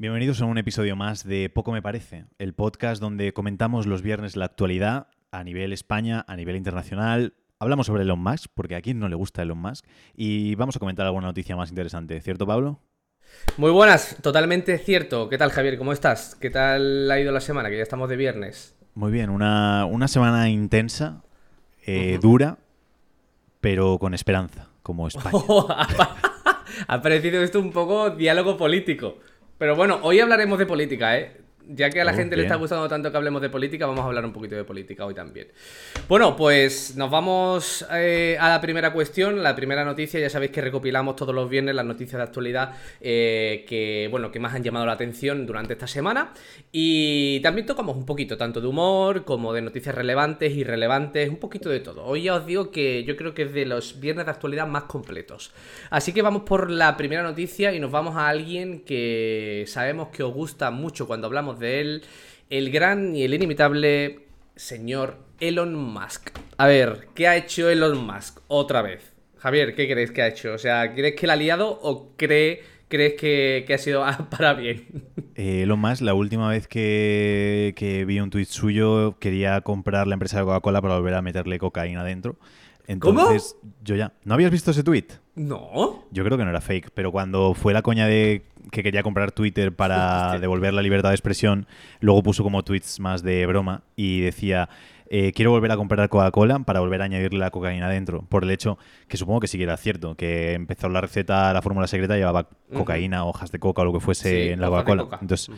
[0.00, 4.36] Bienvenidos a un episodio más de Poco Me Parece, el podcast donde comentamos los viernes
[4.36, 7.34] la actualidad a nivel España, a nivel internacional.
[7.58, 9.84] Hablamos sobre Elon Musk, porque a quién no le gusta Elon Musk,
[10.14, 12.78] y vamos a comentar alguna noticia más interesante, ¿cierto Pablo?
[13.56, 15.28] Muy buenas, totalmente cierto.
[15.28, 15.76] ¿Qué tal Javier?
[15.76, 16.36] ¿Cómo estás?
[16.36, 17.68] ¿Qué tal ha ido la semana?
[17.68, 18.76] Que ya estamos de viernes.
[18.94, 21.24] Muy bien, una, semana intensa,
[21.84, 22.58] eh, dura,
[23.60, 25.38] pero con esperanza, como España.
[26.86, 29.18] ha parecido esto un poco diálogo político.
[29.58, 31.36] Pero bueno, hoy hablaremos de política, ¿eh?
[31.68, 34.06] Ya que a la gente le está gustando tanto que hablemos de política, vamos a
[34.06, 35.48] hablar un poquito de política hoy también.
[36.08, 40.18] Bueno, pues nos vamos eh, a la primera cuestión, la primera noticia.
[40.18, 44.40] Ya sabéis que recopilamos todos los viernes las noticias de actualidad eh, que, bueno, que
[44.40, 46.32] más han llamado la atención durante esta semana.
[46.72, 51.68] Y también tocamos un poquito, tanto de humor como de noticias relevantes, irrelevantes, un poquito
[51.68, 52.04] de todo.
[52.04, 54.84] Hoy ya os digo que yo creo que es de los viernes de actualidad más
[54.84, 55.52] completos.
[55.90, 60.22] Así que vamos por la primera noticia y nos vamos a alguien que sabemos que
[60.22, 62.02] os gusta mucho cuando hablamos de él,
[62.50, 64.20] el gran y el inimitable
[64.56, 66.30] señor Elon Musk.
[66.56, 69.12] A ver, ¿qué ha hecho Elon Musk otra vez?
[69.38, 70.52] Javier, ¿qué crees que ha hecho?
[70.54, 74.86] O sea, ¿crees que la ha liado o cree, crees que, ha sido para bien?
[75.34, 80.14] Eh, Elon Musk, la última vez que, que vi un tuit suyo, quería comprar la
[80.14, 82.36] empresa de Coca-Cola para volver a meterle cocaína dentro.
[82.88, 83.54] Entonces,
[83.84, 84.14] yo ya.
[84.24, 85.06] ¿No habías visto ese tweet?
[85.38, 86.04] No.
[86.10, 89.32] Yo creo que no era fake, pero cuando fue la coña de que quería comprar
[89.32, 91.66] Twitter para devolver la libertad de expresión,
[92.00, 94.68] luego puso como tweets más de broma y decía.
[95.10, 98.26] Eh, quiero volver a comprar Coca-Cola para volver a añadirle la cocaína dentro.
[98.28, 98.76] Por el hecho
[99.08, 102.50] que supongo que sí que era cierto, que empezó la receta, la fórmula secreta llevaba
[102.74, 105.06] cocaína, hojas de coca o lo que fuese en la Coca-Cola.
[105.22, 105.50] Entonces,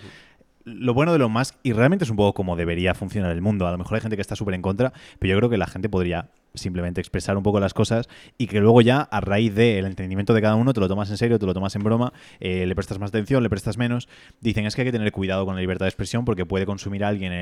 [0.64, 3.66] lo bueno de lo más, y realmente es un poco como debería funcionar el mundo.
[3.66, 5.66] A lo mejor hay gente que está súper en contra, pero yo creo que la
[5.66, 9.84] gente podría simplemente expresar un poco las cosas y que luego ya a raíz del
[9.86, 12.66] entendimiento de cada uno te lo tomas en serio, te lo tomas en broma, eh,
[12.66, 14.08] le prestas más atención, le prestas menos.
[14.40, 17.04] Dicen es que hay que tener cuidado con la libertad de expresión porque puede consumir
[17.04, 17.32] a alguien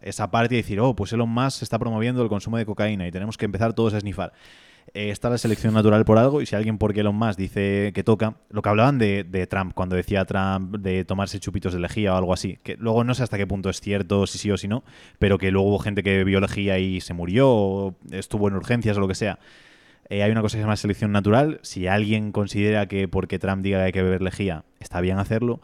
[0.00, 3.12] esa parte y decir, oh, pues Elon Musk está promoviendo el consumo de cocaína y
[3.12, 4.32] tenemos que empezar todos a snifar.
[4.94, 8.04] Eh, está la selección natural por algo y si alguien por Elon Musk dice que
[8.04, 12.16] toca, lo que hablaban de, Trump, cuando decía Trump de tomarse chupitos de lejía o
[12.16, 14.68] algo así, que luego no sé hasta qué punto es cierto, si sí o si
[14.68, 14.84] no,
[15.18, 18.96] pero que luego hubo gente que vio lejía y se murió, o estuvo en urgencias
[18.96, 19.38] o lo que sea.
[20.08, 21.60] Eh, hay una cosa que se llama selección natural.
[21.62, 25.60] Si alguien considera que porque Trump diga que hay que beber lejía está bien hacerlo,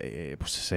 [0.00, 0.70] eh, pues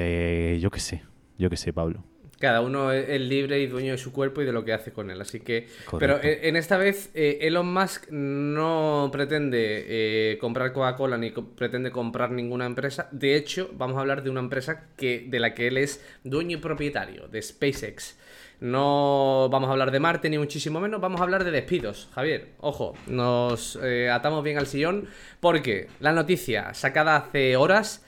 [0.60, 1.04] yo qué sé,
[1.38, 2.04] yo qué sé, Pablo.
[2.40, 5.10] Cada uno es libre y dueño de su cuerpo y de lo que hace con
[5.10, 5.20] él.
[5.20, 5.68] Así que.
[5.98, 12.32] Pero en esta vez, eh, Elon Musk no pretende eh, comprar Coca-Cola ni pretende comprar
[12.32, 13.10] ninguna empresa.
[13.12, 16.58] De hecho, vamos a hablar de una empresa que, de la que él es dueño
[16.58, 18.18] y propietario, de SpaceX.
[18.60, 22.10] No vamos a hablar de Marte ni muchísimo menos, vamos a hablar de despidos.
[22.14, 25.08] Javier, ojo, nos eh, atamos bien al sillón
[25.40, 28.04] porque la noticia sacada hace horas,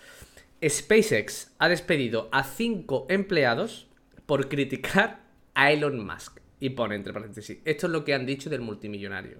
[0.67, 3.88] SpaceX ha despedido a cinco empleados
[4.29, 5.21] por criticar
[5.55, 6.39] a Elon Musk.
[6.59, 9.39] Y pone entre paréntesis, esto es lo que han dicho del multimillonario.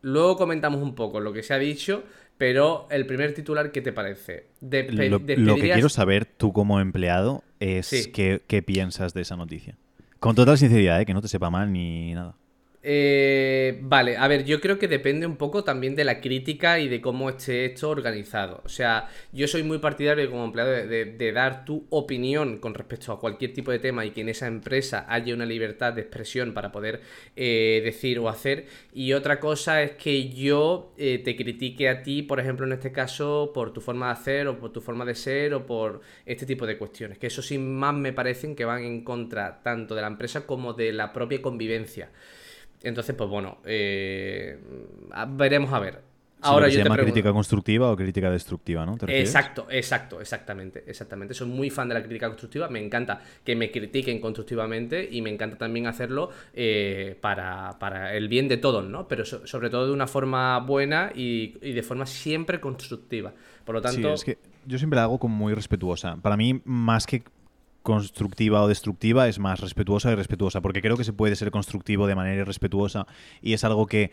[0.00, 2.04] Luego comentamos un poco lo que se ha dicho,
[2.38, 4.46] pero el primer titular, ¿qué te parece?
[4.60, 9.76] lo, que quiero saber tú como empleado es qué, qué, piensas de esa noticia.
[10.20, 11.06] Con total sinceridad, ¿eh?
[11.06, 12.36] que no te sepa mal ni nada.
[12.84, 16.88] Eh, vale, a ver, yo creo que depende un poco también de la crítica y
[16.88, 18.60] de cómo esté esto organizado.
[18.64, 23.20] O sea, yo soy muy partidario como empleado de, dar tu opinión con respecto a
[23.20, 26.72] cualquier tipo de tema y que en esa empresa haya una libertad de expresión para
[26.72, 27.00] poder
[27.36, 28.66] eh, decir o hacer.
[28.92, 32.90] Y otra cosa es que yo eh, te critique a ti, por ejemplo, en este
[32.90, 36.46] caso, por tu forma de hacer o por tu forma de ser o por este
[36.46, 37.18] tipo de cuestiones.
[37.18, 40.72] Que eso sin más me parecen que van en contra tanto de la empresa como
[40.72, 42.10] de la propia convivencia.
[42.82, 44.58] Entonces, pues bueno, eh,
[45.28, 46.12] veremos a ver.
[46.42, 48.96] Ahora yo se llama crítica constructiva o crítica destructiva, ¿no?
[49.06, 51.34] exacto, exacto, exactamente, exactamente.
[51.34, 52.68] Soy muy fan de la crítica constructiva.
[52.68, 57.76] Me encanta que me critiquen constructivamente y me encanta también hacerlo eh, para,
[58.14, 59.06] el bien de todos, ¿no?
[59.06, 63.32] Pero sobre todo de una forma buena y, y, de forma siempre constructiva.
[63.64, 64.08] Por lo tanto.
[64.08, 66.16] Sí, es que yo siempre la hago como muy respetuosa.
[66.16, 67.22] Para mí, más que
[67.82, 72.06] constructiva o destructiva es más respetuosa y respetuosa, porque creo que se puede ser constructivo
[72.06, 73.06] de manera irrespetuosa
[73.40, 74.12] y es algo que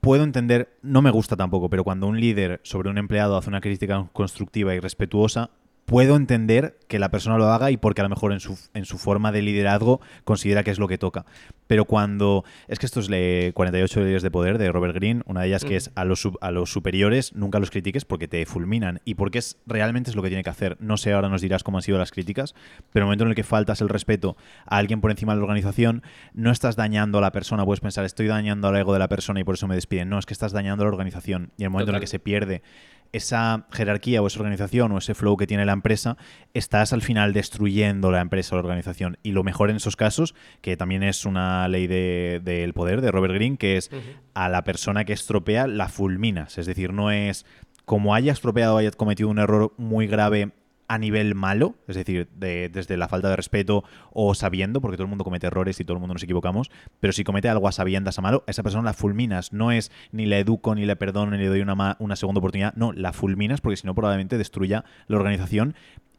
[0.00, 3.62] puedo entender, no me gusta tampoco, pero cuando un líder sobre un empleado hace una
[3.62, 5.50] crítica constructiva y respetuosa,
[5.84, 8.84] puedo entender que la persona lo haga y porque a lo mejor en su, en
[8.84, 11.24] su forma de liderazgo considera que es lo que toca.
[11.66, 12.44] Pero cuando.
[12.68, 15.64] Es que esto es le 48 leyes de poder de Robert Greene, una de ellas
[15.64, 19.38] que es a los, a los superiores nunca los critiques porque te fulminan y porque
[19.38, 20.76] es realmente es lo que tiene que hacer.
[20.80, 22.54] No sé, ahora nos dirás cómo han sido las críticas,
[22.92, 24.36] pero en el momento en el que faltas el respeto
[24.66, 26.02] a alguien por encima de la organización,
[26.34, 27.64] no estás dañando a la persona.
[27.64, 30.08] Puedes pensar, estoy dañando al ego de la persona y por eso me despiden.
[30.08, 31.50] No, es que estás dañando a la organización.
[31.56, 32.62] Y en el momento en el que se pierde
[33.14, 36.16] esa jerarquía o esa organización o ese flow que tiene la empresa,
[36.52, 39.18] estás al final destruyendo la empresa o la organización.
[39.22, 43.34] Y lo mejor en esos casos, que también es una ley del poder de Robert
[43.34, 43.90] Greene, que es
[44.34, 46.58] a la persona que estropea la fulminas.
[46.58, 47.46] Es decir, no es
[47.84, 50.52] como haya estropeado o haya cometido un error muy grave
[50.88, 55.10] a nivel malo, es decir, desde la falta de respeto o sabiendo, porque todo el
[55.10, 56.70] mundo comete errores y todo el mundo nos equivocamos,
[57.00, 59.90] pero si comete algo a sabiendas a malo, a esa persona la fulminas, no es
[60.12, 63.12] ni la educo, ni le perdono, ni le doy una, una segunda oportunidad, no, la
[63.12, 65.74] fulminas porque si no probablemente destruya la organización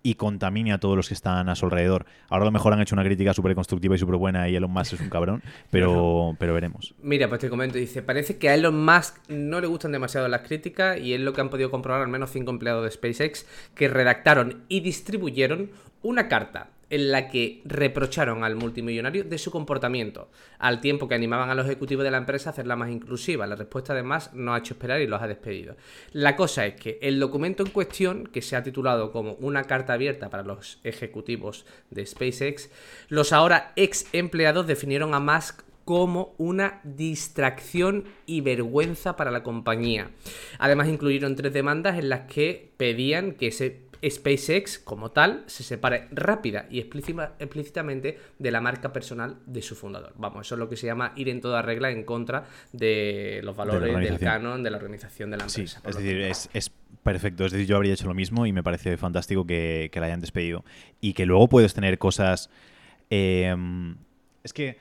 [0.05, 2.05] y contamine a todos los que están a su alrededor.
[2.29, 4.69] Ahora a lo mejor han hecho una crítica súper constructiva y súper buena y Elon
[4.69, 5.41] Musk es un cabrón,
[5.71, 6.93] pero, pero veremos.
[7.01, 10.41] Mira, pues te comento, dice, parece que a Elon Musk no le gustan demasiado las
[10.41, 13.87] críticas y es lo que han podido comprobar al menos cinco empleados de SpaceX que
[13.87, 15.71] redactaron y distribuyeron
[16.03, 20.29] una carta en la que reprocharon al multimillonario de su comportamiento,
[20.59, 23.47] al tiempo que animaban a los ejecutivos de la empresa a hacerla más inclusiva.
[23.47, 25.75] La respuesta además no ha hecho esperar y los ha despedido.
[26.11, 29.93] La cosa es que el documento en cuestión, que se ha titulado como una carta
[29.93, 32.69] abierta para los ejecutivos de SpaceX,
[33.09, 40.09] los ahora ex empleados definieron a Musk como una distracción y vergüenza para la compañía.
[40.57, 43.69] Además incluyeron tres demandas en las que pedían que se
[44.03, 50.13] SpaceX como tal se separe rápida y explícitamente de la marca personal de su fundador.
[50.17, 53.55] Vamos, eso es lo que se llama ir en toda regla en contra de los
[53.55, 55.81] valores del canon de la organización de la empresa.
[55.85, 56.21] es decir,
[56.53, 56.71] es,
[57.03, 57.45] perfecto.
[57.45, 60.65] Es decir, yo habría hecho lo mismo y me parece fantástico que, la hayan despedido.
[61.01, 62.49] Y que luego puedes tener cosas...
[63.09, 63.55] Eh,
[64.43, 64.77] es que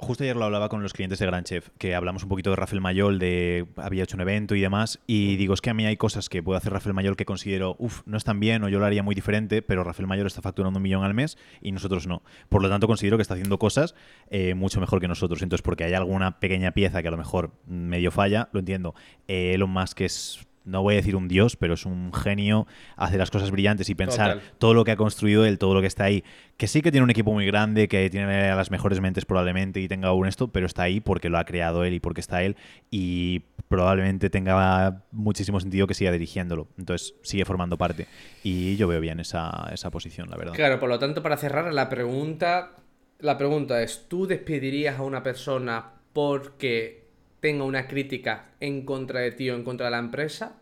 [0.00, 2.56] Justo ayer lo hablaba con los clientes de Gran Chef, que hablamos un poquito de
[2.56, 5.86] Rafael Mayol, de había hecho un evento y demás, y digo, es que a mí
[5.86, 8.78] hay cosas que puede hacer Rafael Mayol que considero, uff, no están bien o yo
[8.78, 12.06] lo haría muy diferente, pero Rafael Mayol está facturando un millón al mes y nosotros
[12.06, 12.22] no.
[12.48, 13.96] Por lo tanto, considero que está haciendo cosas
[14.30, 15.42] eh, mucho mejor que nosotros.
[15.42, 18.94] Entonces, porque hay alguna pequeña pieza que a lo mejor medio falla, lo entiendo.
[19.26, 22.66] Eh, Elon Musk es no voy a decir un dios, pero es un genio,
[22.96, 25.86] hace las cosas brillantes y pensar todo lo que ha construido él, todo lo que
[25.86, 26.22] está ahí,
[26.56, 29.80] que sí que tiene un equipo muy grande, que tiene a las mejores mentes probablemente
[29.80, 32.42] y tenga aún esto, pero está ahí porque lo ha creado él y porque está
[32.42, 32.56] él
[32.90, 36.68] y probablemente tenga muchísimo sentido que siga dirigiéndolo.
[36.78, 38.06] Entonces sigue formando parte
[38.42, 40.54] y yo veo bien esa, esa posición, la verdad.
[40.54, 42.72] Claro, por lo tanto, para cerrar la pregunta,
[43.18, 47.07] la pregunta es, ¿tú despedirías a una persona porque
[47.40, 50.56] tenga una crítica en contra de ti o en contra de la empresa,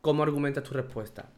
[0.00, 1.28] ¿cómo argumentas tu respuesta?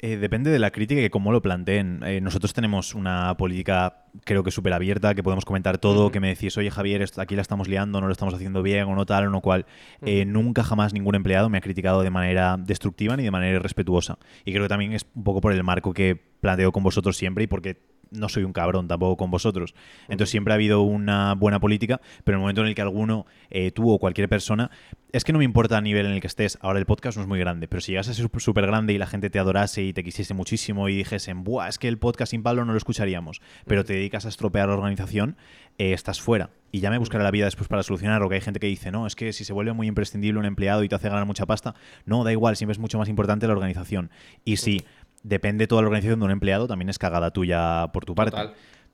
[0.00, 2.04] Eh, depende de la crítica y cómo lo planteen.
[2.04, 6.28] Eh, nosotros tenemos una política, creo que súper abierta, que podemos comentar todo, que me
[6.28, 9.26] decís, oye Javier, aquí la estamos liando, no lo estamos haciendo bien, o no tal,
[9.26, 9.66] o no cual.
[10.02, 14.18] Eh, nunca jamás ningún empleado me ha criticado de manera destructiva ni de manera irrespetuosa.
[14.44, 17.42] Y creo que también es un poco por el marco que planteo con vosotros siempre
[17.42, 17.78] y porque
[18.10, 19.74] no soy un cabrón tampoco con vosotros.
[20.08, 23.26] Entonces siempre ha habido una buena política, pero en el momento en el que alguno,
[23.50, 24.70] eh, tú o cualquier persona,
[25.12, 26.58] es que no me importa a nivel en el que estés.
[26.60, 28.98] Ahora el podcast no es muy grande, pero si llegase a ser súper grande y
[28.98, 32.30] la gente te adorase y te quisiese muchísimo y dijesen, Buah, es que el podcast
[32.30, 35.36] sin Pablo no lo escucharíamos, pero te dedicas a estropear la organización,
[35.78, 36.50] eh, estás fuera.
[36.70, 38.28] Y ya me buscaré la vida después para solucionarlo.
[38.28, 40.84] Que hay gente que dice, no, es que si se vuelve muy imprescindible un empleado
[40.84, 43.54] y te hace ganar mucha pasta, no, da igual, siempre es mucho más importante la
[43.54, 44.10] organización.
[44.44, 44.82] Y si
[45.28, 48.36] depende toda la organización de un empleado, también es cagada tuya por tu parte.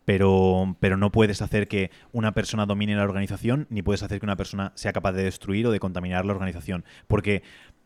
[0.04, 4.26] Pero, pero no puedes hacer que una persona domine la organización, ni puedes hacer que
[4.26, 6.84] una persona sea capaz de destruir o de contaminar la organización.
[7.06, 7.42] Porque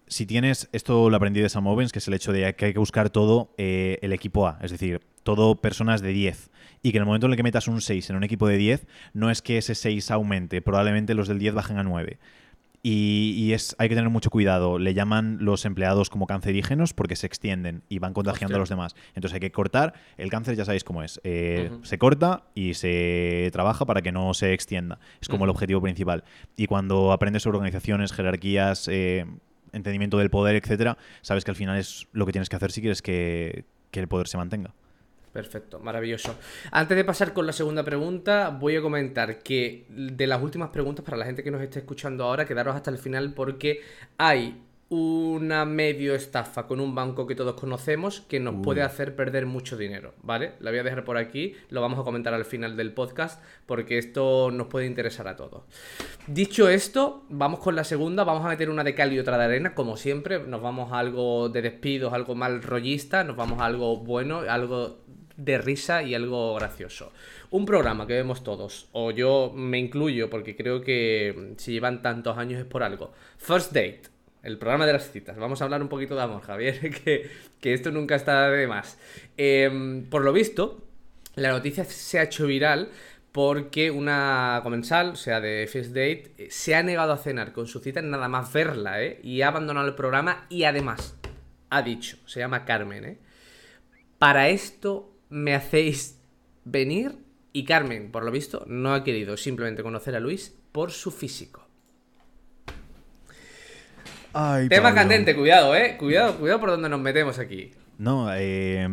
[0.08, 2.72] si tienes, esto lo aprendí de Sam Owens, que es el hecho de que hay
[2.72, 6.50] que buscar todo eh, el equipo A, es decir, todo personas de 10.
[6.82, 8.56] Y que en el momento en el que metas un 6 en un equipo de
[8.56, 12.18] 10, no es que ese 6 aumente, probablemente los del 10 bajen a 9.
[12.82, 14.78] Y, es, hay que tener mucho cuidado.
[14.78, 18.94] Le llaman los empleados como cancerígenos porque se extienden y van contagiando a los demás.
[19.14, 19.94] Entonces hay que cortar.
[20.16, 21.20] El cáncer ya sabéis cómo es.
[21.24, 24.98] Eh, se corta y se trabaja para que no se extienda.
[25.20, 26.24] Es como el objetivo principal.
[26.56, 29.26] Y cuando aprendes sobre organizaciones, jerarquías, eh,
[29.72, 32.80] entendimiento del poder, etcétera, sabes que al final es lo que tienes que hacer si
[32.80, 34.72] quieres que el poder se mantenga.
[35.32, 36.34] Perfecto, maravilloso.
[36.70, 41.04] Antes de pasar con la segunda pregunta, voy a comentar que de las últimas preguntas
[41.04, 43.82] para la gente que nos esté escuchando ahora, quedaros hasta el final porque
[44.16, 49.44] hay una medio estafa con un banco que todos conocemos que nos puede hacer perder
[49.44, 50.52] mucho dinero, ¿vale?
[50.60, 53.98] La voy a dejar por aquí, lo vamos a comentar al final del podcast porque
[53.98, 55.64] esto nos puede interesar a todos.
[56.26, 59.44] Dicho esto, vamos con la segunda, vamos a meter una de cal y otra de
[59.44, 63.66] arena, como siempre, nos vamos a algo de despidos, algo mal rollista, nos vamos a
[63.66, 65.00] algo bueno, algo
[65.38, 67.12] de risa y algo gracioso.
[67.50, 72.36] Un programa que vemos todos, o yo me incluyo porque creo que si llevan tantos
[72.36, 73.12] años es por algo.
[73.38, 74.02] First Date,
[74.42, 75.38] el programa de las citas.
[75.38, 76.90] Vamos a hablar un poquito de amor, Javier,
[77.60, 78.98] que, esto nunca está de más.
[79.36, 80.84] Em, por lo visto,
[81.36, 82.90] la noticia se ha hecho viral
[83.30, 87.78] porque una comensal, o sea, de First Date, se ha negado a cenar con su
[87.78, 89.20] cita nada más verla, ¿eh?
[89.22, 91.16] Y ha abandonado el programa y además
[91.70, 93.18] ha dicho, se llama Carmen, ¿eh?
[94.18, 96.18] Para esto me hacéis
[96.64, 97.16] venir
[97.52, 101.66] y Carmen, por lo visto, no ha querido simplemente conocer a Luis por su físico.
[104.68, 105.96] Tema candente, cuidado, eh.
[105.98, 107.72] Cuidado, cuidado por donde nos metemos aquí.
[107.96, 108.88] No, eh.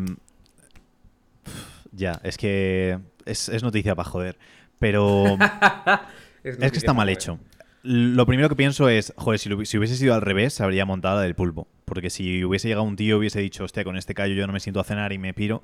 [1.91, 4.37] Ya, es que es, noticia para joder.
[4.79, 5.37] Pero
[6.43, 7.39] es, que está mal hecho.
[7.87, 11.21] Lo primero que pienso es, joder, si, hubiese sido al revés, se habría montado la
[11.21, 11.67] del pulpo.
[11.85, 14.53] Porque si hubiese llegado un tío y hubiese dicho, hostia, con este callo yo no
[14.53, 15.61] me siento a cenar y me piro,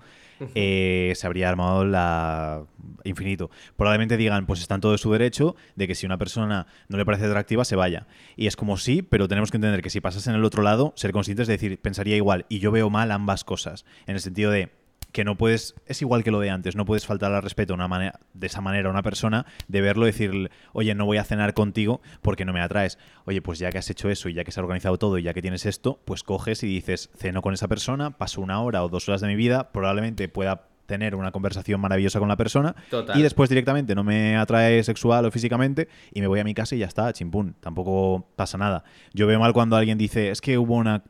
[0.54, 2.64] eh, se habría armado la
[3.06, 3.50] infinito.
[3.76, 7.06] Probablemente digan, pues está en todo su derecho de que si una persona no le
[7.06, 8.06] parece atractiva, se vaya.
[8.36, 10.94] Y es como sí, pero tenemos que entender que si pasas en el otro lado,
[10.96, 12.46] ser conscientes de decir, pensaría igual.
[12.50, 13.84] Y yo veo mal ambas cosas.
[14.06, 14.70] En el sentido de,
[15.12, 17.88] que no puedes, es igual que lo de antes, no puedes faltar al respeto una
[17.88, 21.24] manera, de esa manera a una persona, de verlo y decirle, oye, no voy a
[21.24, 22.98] cenar contigo porque no me atraes.
[23.26, 25.24] Oye, pues ya que has hecho eso y ya que se ha organizado todo y
[25.24, 28.84] ya que tienes esto, pues coges y dices, ceno con esa persona, paso una hora
[28.84, 32.76] o dos horas de mi vida, probablemente pueda tener una conversación maravillosa con la persona
[33.16, 36.76] y después directamente no me atrae sexual o físicamente y me voy a mi casa
[36.76, 38.84] y ya está, chimpún, tampoco pasa nada.
[39.14, 41.04] Yo veo mal cuando alguien dice, es que hubo una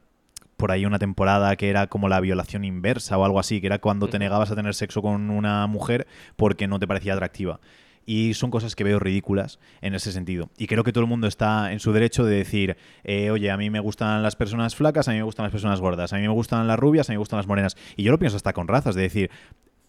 [0.61, 3.79] por ahí una temporada que era como la violación inversa o algo así, que era
[3.79, 7.59] cuando te negabas a tener sexo con una mujer porque no te parecía atractiva.
[8.05, 10.51] Y son cosas que veo ridículas en ese sentido.
[10.59, 13.57] Y creo que todo el mundo está en su derecho de decir, eh, oye, a
[13.57, 16.21] mí me gustan las personas flacas, a mí me gustan las personas gordas, a mí
[16.21, 17.75] me gustan las rubias, a mí me gustan las morenas.
[17.97, 19.31] Y yo lo pienso hasta con razas, de decir,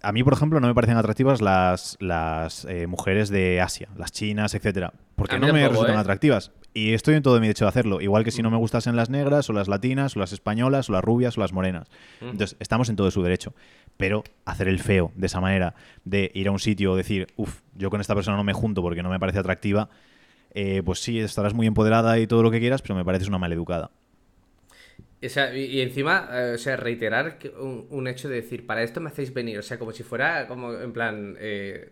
[0.03, 4.13] a mí, por ejemplo, no me parecen atractivas las, las eh, mujeres de Asia, las
[4.13, 4.93] chinas, etcétera.
[5.15, 5.99] Porque no me resultan ¿eh?
[5.99, 6.51] atractivas.
[6.75, 8.01] Y estoy en todo mi derecho de hacerlo.
[8.01, 10.93] Igual que si no me gustasen las negras, o las latinas, o las españolas, o
[10.93, 11.89] las rubias, o las morenas.
[12.21, 13.55] Entonces, estamos en todo su derecho.
[13.97, 17.61] Pero hacer el feo de esa manera, de ir a un sitio o decir, uff,
[17.75, 19.91] yo con esta persona no me junto porque no me parece atractiva,
[20.55, 23.39] eh, pues sí, estarás muy empoderada y todo lo que quieras, pero me pareces una
[23.39, 23.91] maleducada
[25.23, 29.57] y, encima, eh, o sea, reiterar un, hecho de decir, para esto me hacéis venir,
[29.59, 31.89] o sea, como si fuera, como en plan, eh,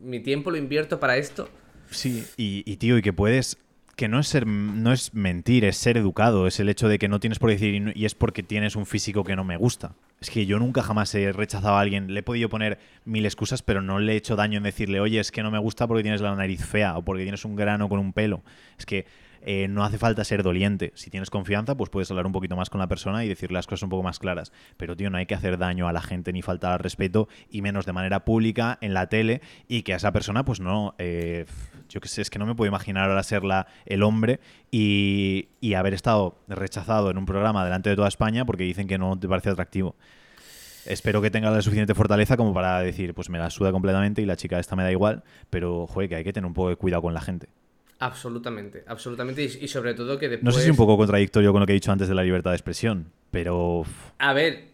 [0.00, 1.50] mi tiempo lo invierto para esto.
[1.90, 3.58] Sí, y, tío, y que puedes,
[3.96, 7.06] que no es ser, no es mentir, es ser educado, es el hecho de que
[7.06, 9.94] no tienes por decir y, es porque tienes un físico que no me gusta.
[10.18, 13.62] Es que yo nunca jamás he rechazado a alguien, le he podido poner mil excusas,
[13.62, 16.02] pero no le he hecho daño en decirle, oye, es que no me gusta porque
[16.02, 18.42] tienes la nariz fea o porque tienes un grano con un pelo.
[18.78, 19.04] Es que
[19.46, 20.92] eh, no hace falta ser doliente.
[20.96, 23.66] Si tienes confianza, pues puedes hablar un poquito más con la persona y decir las
[23.66, 24.52] cosas un poco más claras.
[24.76, 27.62] Pero, tío, no hay que hacer daño a la gente ni faltar al respeto, y
[27.62, 30.96] menos de manera pública, en la tele, y que a esa persona, pues no.
[30.98, 31.46] Eh,
[31.88, 33.42] yo qué sé, es que no me puedo imaginar ahora ser
[33.84, 34.40] el hombre
[34.72, 38.98] y, y haber estado rechazado en un programa delante de toda España porque dicen que
[38.98, 39.94] no te parece atractivo
[40.86, 44.26] espero que tenga la suficiente fortaleza como para decir, pues me la suda completamente y
[44.26, 46.76] la chica esta me da igual, pero joder, que hay que tener un poco de
[46.76, 47.48] cuidado con la gente.
[47.98, 49.42] Absolutamente, absolutamente.
[49.42, 50.44] Y, sobre todo que después...
[50.44, 52.22] No sé si es un poco contradictorio con lo que he dicho antes de la
[52.22, 53.84] libertad de expresión, pero...
[54.18, 54.64] A ver,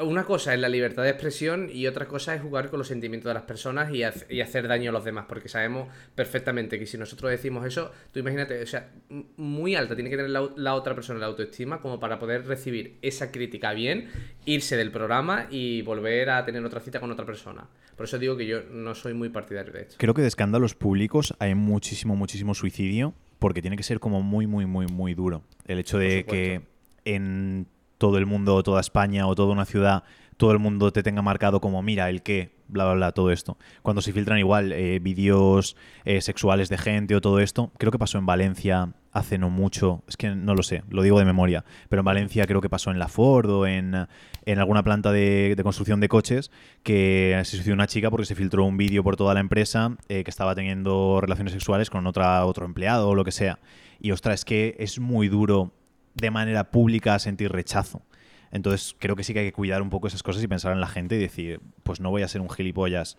[0.00, 3.30] una cosa es la libertad de expresión y otra cosa es jugar con los sentimientos
[3.30, 7.30] de las personas y, hacer daño a los demás, porque sabemos perfectamente que si nosotros
[7.30, 8.90] decimos eso, tú imagínate, o sea,
[9.36, 13.30] muy alta tiene que tener la, otra persona la autoestima como para poder recibir esa
[13.30, 14.08] crítica bien,
[14.44, 17.68] irse del programa y volver a tener otra cita con otra persona.
[17.96, 19.94] Por eso digo que yo no soy muy partidario de esto.
[19.98, 24.48] Creo que de escándalos públicos hay muchísimo, muchísimo suicidio, porque tiene que ser como muy,
[24.48, 25.42] muy, muy, muy duro.
[25.66, 26.62] El hecho de que
[27.04, 27.66] en
[27.98, 30.04] todo el mundo, toda España o toda una ciudad,
[30.38, 33.58] todo el mundo te tenga marcado como, mira, el qué, bla, bla, bla, todo esto.
[33.82, 37.98] Cuando se filtran igual eh, vídeos eh, sexuales de gente o todo esto, creo que
[37.98, 41.64] pasó en Valencia hace no mucho, es que no lo sé, lo digo de memoria,
[41.88, 44.06] pero en Valencia creo que pasó en la Ford o en,
[44.44, 46.52] en alguna planta de, construcción de coches
[46.84, 50.22] que se suicidó una chica porque se filtró un vídeo por toda la empresa eh,
[50.22, 53.58] que estaba teniendo relaciones sexuales con otra, otro empleado o lo que sea.
[54.00, 55.72] Y ostras, es que es muy duro
[56.20, 58.02] de manera pública sentir rechazo.
[58.50, 60.80] Entonces creo que sí que hay que cuidar un poco esas cosas y pensar en
[60.80, 63.18] la gente y decir, pues no voy a ser un gilipollas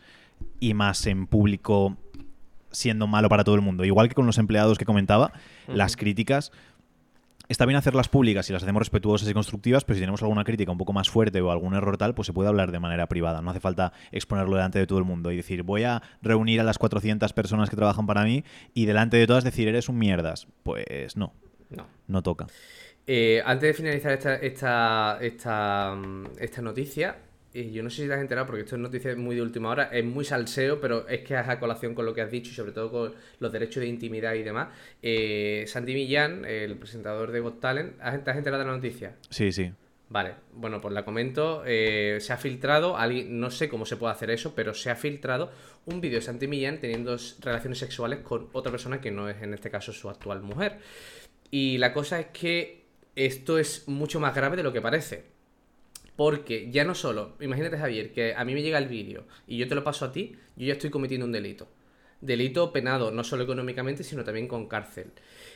[0.60, 1.98] y más en público
[2.72, 3.84] siendo malo para todo el mundo.
[3.86, 5.32] Igual que con los empleados que comentaba,
[5.68, 6.52] las críticas
[7.48, 10.72] está bien hacerlas públicas y las hacemos respetuosas y constructivas, pero si tenemos alguna crítica
[10.72, 13.42] un poco más fuerte o algún error tal, pues se puede hablar de manera privada.
[13.42, 16.64] No hace falta exponerlo delante de todo el mundo y decir, voy a reunir a
[16.64, 20.48] las 400 personas que trabajan para mí y delante de todas decir, eres un mierdas.
[20.64, 21.34] Pues no,
[21.70, 22.48] no, no toca.
[23.12, 27.16] Eh, antes de finalizar esta, esta, esta, mm, esta noticia,
[27.52, 29.70] y yo no sé si te has enterado, porque esto es noticia muy de última
[29.70, 32.52] hora, es muy salseo, pero es que es a colación con lo que has dicho
[32.52, 34.68] y sobre todo con los derechos de intimidad y demás.
[35.02, 39.16] Eh, Sandy Millán, el presentador de Got Talent, ¿te has enterado de la noticia?
[39.32, 39.72] Sí, sí.
[40.10, 41.64] Vale, bueno, pues la comento.
[41.66, 44.96] Eh, se ha filtrado, alguien, no sé cómo se puede hacer eso, pero se ha
[44.96, 45.52] filtrado
[45.86, 49.56] un vídeo de Sandy Millán teniendo relaciones sexuales con otra persona que no es en
[49.56, 50.78] este caso su actual mujer.
[51.50, 52.79] Y la cosa es que
[53.26, 55.26] esto es mucho más grave de lo que parece.
[56.16, 59.68] Porque ya no solo, imagínate Javier, que a mí me llega el vídeo y yo
[59.68, 61.68] te lo paso a ti, yo ya estoy cometiendo un delito.
[62.22, 65.12] Delito penado, no solo económicamente, sino también con cárcel.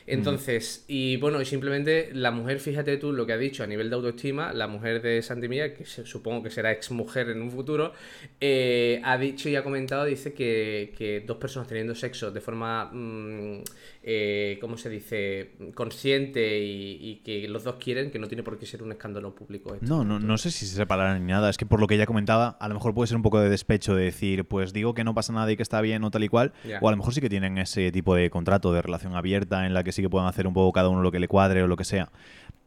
[0.06, 3.88] Entonces, y bueno, y simplemente la mujer, fíjate tú lo que ha dicho a nivel
[3.88, 7.92] de autoestima, la mujer de Santimilla, que supongo que será ex mujer en un futuro,
[8.40, 13.62] eh, ha dicho y ha comentado, dice que, dos personas teniendo sexo de forma, mm,
[14.02, 18.66] eh, ¿cómo se dice?, consciente y, que los dos quieren, que no tiene por qué
[18.66, 19.76] ser un escándalo público.
[19.80, 22.06] no, no, no sé si se separarán ni nada, es que por lo que ella
[22.06, 25.04] comentaba, a lo mejor puede ser un poco de despecho de decir, pues digo que
[25.04, 27.14] no pasa nada y que está bien o tal y cual, o a lo mejor
[27.14, 30.10] sí que tienen ese tipo de contrato de relación abierta en la que sí que
[30.10, 32.10] puedan hacer un poco cada uno lo que le cuadre o lo que sea.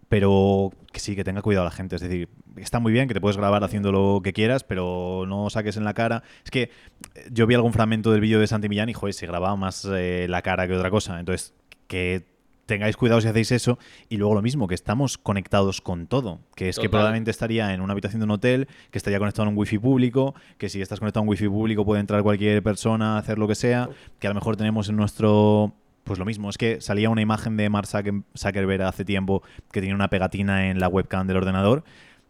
[0.10, 1.98] Pero que sí, que tenga cuidado la gente.
[1.98, 5.50] Es decir, está muy bien que te puedes grabar haciendo lo que quieras, pero no
[5.50, 6.24] saques en la cara.
[6.46, 6.70] Es que eh,
[7.32, 10.28] yo vi algún fragmento del vídeo de Santi Millán y, joder, se grababa más eh,
[10.30, 11.20] la cara que otra cosa.
[11.20, 11.54] Entonces,
[11.88, 12.26] que
[12.68, 13.80] tengáis cuidado si hacéis eso.
[14.10, 16.40] Y luego lo mismo, que estamos conectados con todo.
[16.56, 19.52] Que es que probablemente estaría en una habitación de un hotel, que estaría conectado a
[19.52, 23.16] un wifi público, que si estás conectado a un wifi público puede entrar cualquier persona
[23.16, 25.74] a hacer lo que sea, que a lo mejor tenemos en nuestro
[26.08, 29.96] pues lo mismo, es que salía una imagen de Mark Zuckerberg hace tiempo que tenía
[29.96, 31.84] una pegatina en la webcam del ordenador.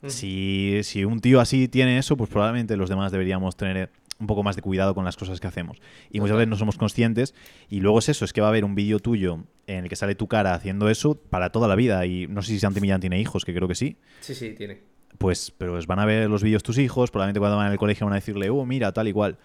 [0.06, 4.44] Si, si, un tío así tiene eso, pues probablemente los demás deberíamos tener un poco
[4.44, 5.80] más de cuidado con las cosas que hacemos.
[6.12, 7.34] Y muchas veces no somos conscientes.
[7.70, 9.96] Y luego es eso, es que va a haber un vídeo tuyo en el que
[9.96, 12.06] sale tu cara haciendo eso para toda la vida.
[12.06, 13.98] Y no sé si Santi Millán tiene hijos, que creo que sí.
[14.22, 14.82] Sí, sí, tiene.
[15.18, 18.06] Pues, pero pues van a ver los vídeos tus hijos, probablemente cuando van al colegio
[18.06, 19.38] van a decirle, oh, mira, tal y cual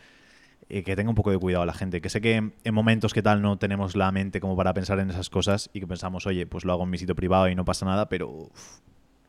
[0.81, 2.01] que tenga un poco de cuidado la gente.
[2.01, 5.11] Que sé que en momentos que tal no tenemos la mente como para pensar en
[5.11, 7.67] esas cosas y que pensamos, oye, pues lo hago en mi sitio privado y no
[7.67, 8.51] pasa nada, pero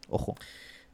[0.08, 0.36] ojo.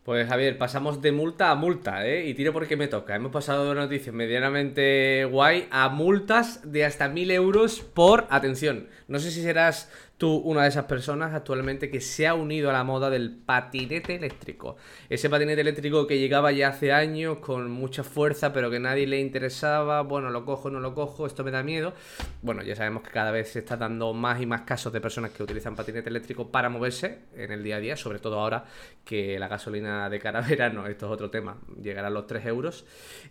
[0.04, 2.28] Pues Javier, pasamos de multa a multa, ¿eh?
[2.28, 3.16] Y tiro porque me toca.
[3.16, 9.20] Hemos pasado de noticias medianamente guay a multas de hasta mil euros por, atención, no
[9.20, 12.84] sé si serás tú una de esas personas actualmente que se ha unido a la
[12.84, 14.76] moda del patinete eléctrico.
[15.10, 19.20] Ese patinete eléctrico que llegaba ya hace años con mucha fuerza, pero que nadie le
[19.22, 20.02] interesaba.
[20.02, 21.94] Bueno, lo cojo, no lo cojo, esto me da miedo.
[22.42, 25.32] Bueno, ya sabemos que cada vez se está dando más y más casos de personas
[25.32, 28.66] que utilizan patinete eléctrico para moverse en el día a día, sobre todo ahora
[29.06, 32.46] que la gasolina de cara a verano, esto es otro tema, llegará a los 3
[32.46, 32.86] euros.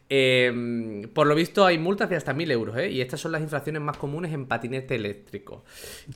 [0.09, 2.90] Em, por lo visto hay multas de hasta 1000 euros, ¿eh?
[2.90, 5.64] Y estas son las infracciones más comunes en patinete eléctrico.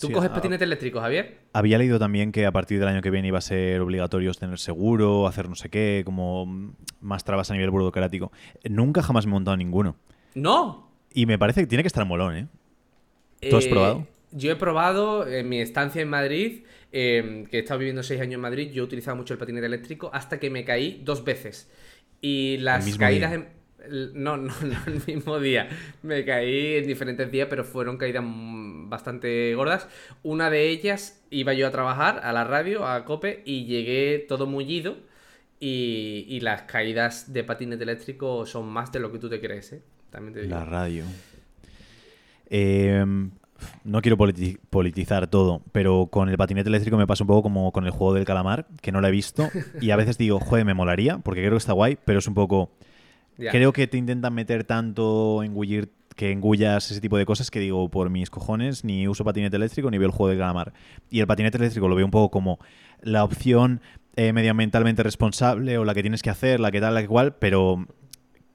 [0.00, 1.40] ¿Tú coges patinete eléctrico, Javier?
[1.53, 4.59] Había leído también que a partir del año que viene iba a ser obligatorio tener
[4.59, 8.33] seguro, hacer no sé qué, como más trabas a nivel burocrático.
[8.68, 9.96] Nunca jamás me he montado ninguno.
[10.35, 10.90] ¿No?
[11.12, 12.48] Y me parece que tiene que estar molón, ¿eh?
[13.51, 14.07] ¿Tú has eh, probado?
[14.31, 18.35] Yo he probado en mi estancia en Madrid, em, que he estado viviendo seis años
[18.35, 21.70] en Madrid, yo utilizaba mucho el patinete eléctrico hasta que me caí dos veces.
[22.20, 23.33] Y las caídas...
[23.33, 25.68] En no, no, no el mismo día.
[26.02, 29.88] Me caí en diferentes días, pero fueron caídas bastante gordas.
[30.22, 34.46] Una de ellas iba yo a trabajar a la radio, a Cope, y llegué todo
[34.46, 34.96] mullido.
[35.64, 39.82] Y, las caídas de patinete eléctrico son más de lo que tú te crees, ¿eh?
[40.10, 40.56] También te digo.
[40.56, 41.04] La radio.
[42.50, 43.30] Em,
[43.84, 47.84] no quiero politizar todo, pero con el patinete eléctrico me pasa un poco como con
[47.84, 49.48] el juego del calamar, que no lo he visto.
[49.80, 52.34] Y a veces digo, joder, me molaría, porque creo que está guay, pero es un
[52.34, 52.72] poco
[53.36, 57.88] Creo que te intentan meter tanto, engullir, que engullas ese tipo de cosas que digo,
[57.88, 60.72] por mis cojones, ni uso patinete eléctrico ni veo el juego de calamar.
[61.10, 62.58] Y el patinete eléctrico lo veo un poco como
[63.00, 63.80] la opción
[64.16, 67.34] eh, medioambientalmente responsable o la que tienes que hacer, la que tal, la que igual,
[67.36, 67.86] pero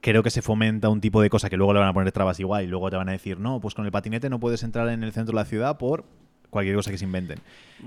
[0.01, 2.39] creo que se fomenta un tipo de cosa que luego le van a poner trabas
[2.39, 4.87] igual y luego te van a decir, no, pues con el patinete no puedes entrar
[4.89, 6.05] en el centro de la ciudad por
[6.49, 7.39] cualquier cosa que se inventen.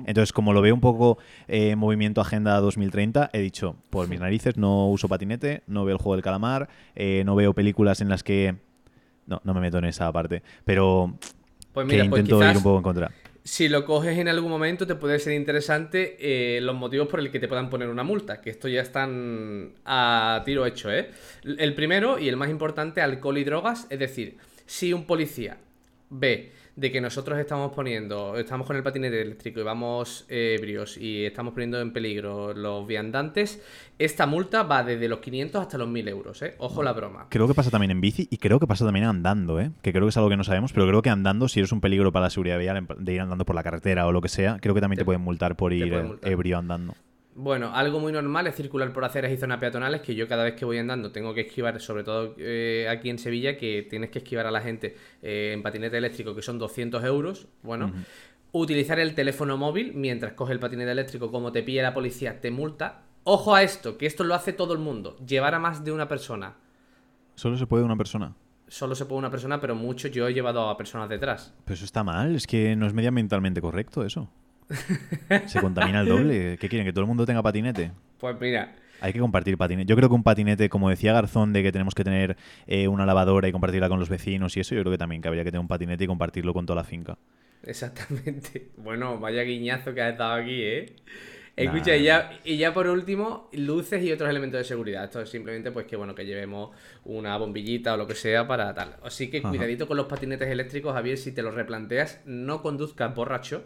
[0.07, 1.19] Entonces, como lo veo un poco
[1.49, 5.99] eh, movimiento Agenda 2030, he dicho, por mis narices, no uso patinete, no veo el
[5.99, 8.57] juego del calamar, eh, no veo películas en las que...
[9.27, 11.15] No, no me meto en esa parte, pero
[11.73, 13.13] pues mira, pues intento ir un poco en contra.
[13.45, 17.31] Si lo coges en algún momento, te puede ser interesante eh, los motivos por el
[17.31, 21.11] que te puedan poner una multa, que esto ya están a tiro hecho, ¿eh?
[21.45, 25.59] El primero y el más importante, alcohol y drogas, es decir, si un policía
[26.11, 30.97] ve de que nosotros estamos poniendo, estamos con el patinete eléctrico y vamos eh, ebrios
[30.97, 33.63] y estamos poniendo en peligro los viandantes,
[33.99, 36.55] esta multa va desde los 500 hasta los 1000 euros, ¿eh?
[36.59, 37.27] Ojo la broma.
[37.29, 39.73] Creo que pasa también en bici y creo que pasa también andando, ¿eh?
[39.83, 41.81] Que creo que es algo que no sabemos, pero creo que andando, si eres un
[41.81, 44.59] peligro para la seguridad vial, de ir andando por la carretera o lo que sea,
[44.61, 45.93] creo que también te, pueden multar por ir
[46.23, 46.95] ebrio andando.
[47.43, 50.55] Bueno, algo muy normal es circular por aceras y zonas peatonales que yo cada vez
[50.57, 54.19] que voy andando tengo que esquivar, sobre todo eh, aquí en Sevilla, que tienes que
[54.19, 57.49] esquivar a la gente eh, en patinete eléctrico, que son 200 euros.
[57.63, 57.93] Bueno,
[58.53, 62.51] utilizar el teléfono móvil mientras coge el patinete eléctrico, como te pilla la policía, te
[62.51, 63.05] multa.
[63.25, 65.17] Ojo a esto, que esto lo hace todo el mundo.
[65.27, 66.57] Llevar a más de una persona.
[67.37, 68.35] ¿Solo se puede una persona?
[68.69, 71.55] Solo se puede una persona, pero mucho yo he llevado a personas detrás.
[71.65, 74.29] Pero eso está mal, es que no es medioambientalmente correcto eso.
[75.47, 76.59] Se contamina el doble.
[76.59, 76.87] ¿Qué quieren?
[76.87, 77.93] ¿Que todo el mundo tenga patinete?
[78.19, 78.75] Pues mira.
[79.01, 79.89] Hay que compartir patinete.
[79.89, 83.07] Yo creo que un patinete, como decía Garzón, de que tenemos que tener eh, una
[83.07, 85.51] lavadora y compartirla con los vecinos y eso, yo creo que también que habría que
[85.51, 87.17] tener un patinete y compartirlo con toda la finca.
[87.65, 88.69] Exactamente.
[88.77, 90.87] Bueno, vaya guiñazo que has dado aquí, ¿eh?
[91.57, 95.05] Escucha, y, ya, y ya por último, luces y otros elementos de seguridad.
[95.05, 96.71] Esto es simplemente pues que bueno, que llevemos
[97.05, 98.97] una bombillita o lo que sea para tal.
[99.03, 103.15] Así que cuidadito con los patinetes eléctricos, a ver si te los replanteas, no conduzcas
[103.15, 103.65] borracho.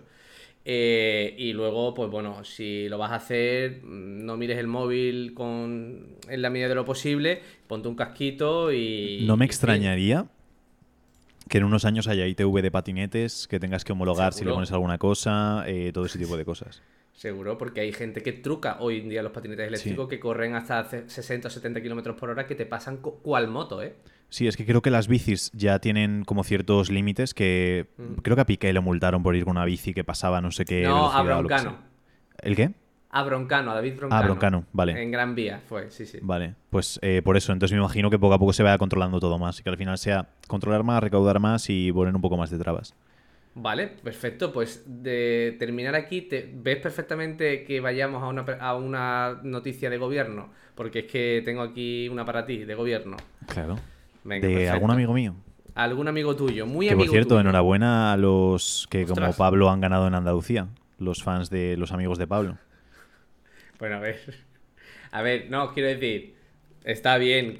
[0.66, 6.16] Eh, y luego, pues bueno, si lo vas a hacer, no mires el móvil con
[6.28, 9.24] en la medida de lo posible, ponte un casquito y...
[9.26, 10.26] No me extrañaría
[11.48, 14.72] que en unos años haya ITV de patinetes, que tengas que homologar si le pones
[14.72, 16.82] alguna cosa, eh, todo ese tipo de cosas.
[17.12, 21.08] Seguro, porque hay gente que truca hoy en día los patinetes eléctricos que corren hasta
[21.08, 23.94] 60 o 70 kilómetros por hora que te pasan cual moto, ¿eh?
[24.28, 28.14] Sí, es que creo que las bicis ya tienen como ciertos límites que mm.
[28.22, 30.64] creo que a Piqué le multaron por ir con una bici que pasaba no sé
[30.64, 30.82] qué.
[30.82, 31.78] No, a Broncano.
[32.42, 32.72] ¿El qué?
[33.10, 34.20] A Broncano, a David Broncano.
[34.20, 35.00] A Broncano, vale.
[35.00, 36.18] En Gran Vía fue, sí, sí.
[36.20, 39.20] Vale, pues eh, por eso, entonces me imagino que poco a poco se vaya controlando
[39.20, 42.36] todo más y que al final sea controlar más, recaudar más y poner un poco
[42.36, 42.96] más de trabas.
[43.54, 44.52] Vale, perfecto.
[44.52, 49.96] Pues de terminar aquí, te, ¿ves perfectamente que vayamos a una, a una noticia de
[49.96, 50.50] gobierno?
[50.74, 53.16] Porque es que tengo aquí una para ti, de gobierno.
[53.46, 53.76] Claro.
[54.24, 55.34] ¿De algún amigo mío?
[55.74, 60.06] Algún amigo tuyo, muy que, Por cierto, enhorabuena a los que como Pablo han ganado
[60.06, 62.58] en Andalucía, los fans de los amigos de Pablo.
[63.78, 64.44] Bueno, a ver.
[65.10, 66.34] A ver, no, quiero decir,
[66.84, 67.58] está bien.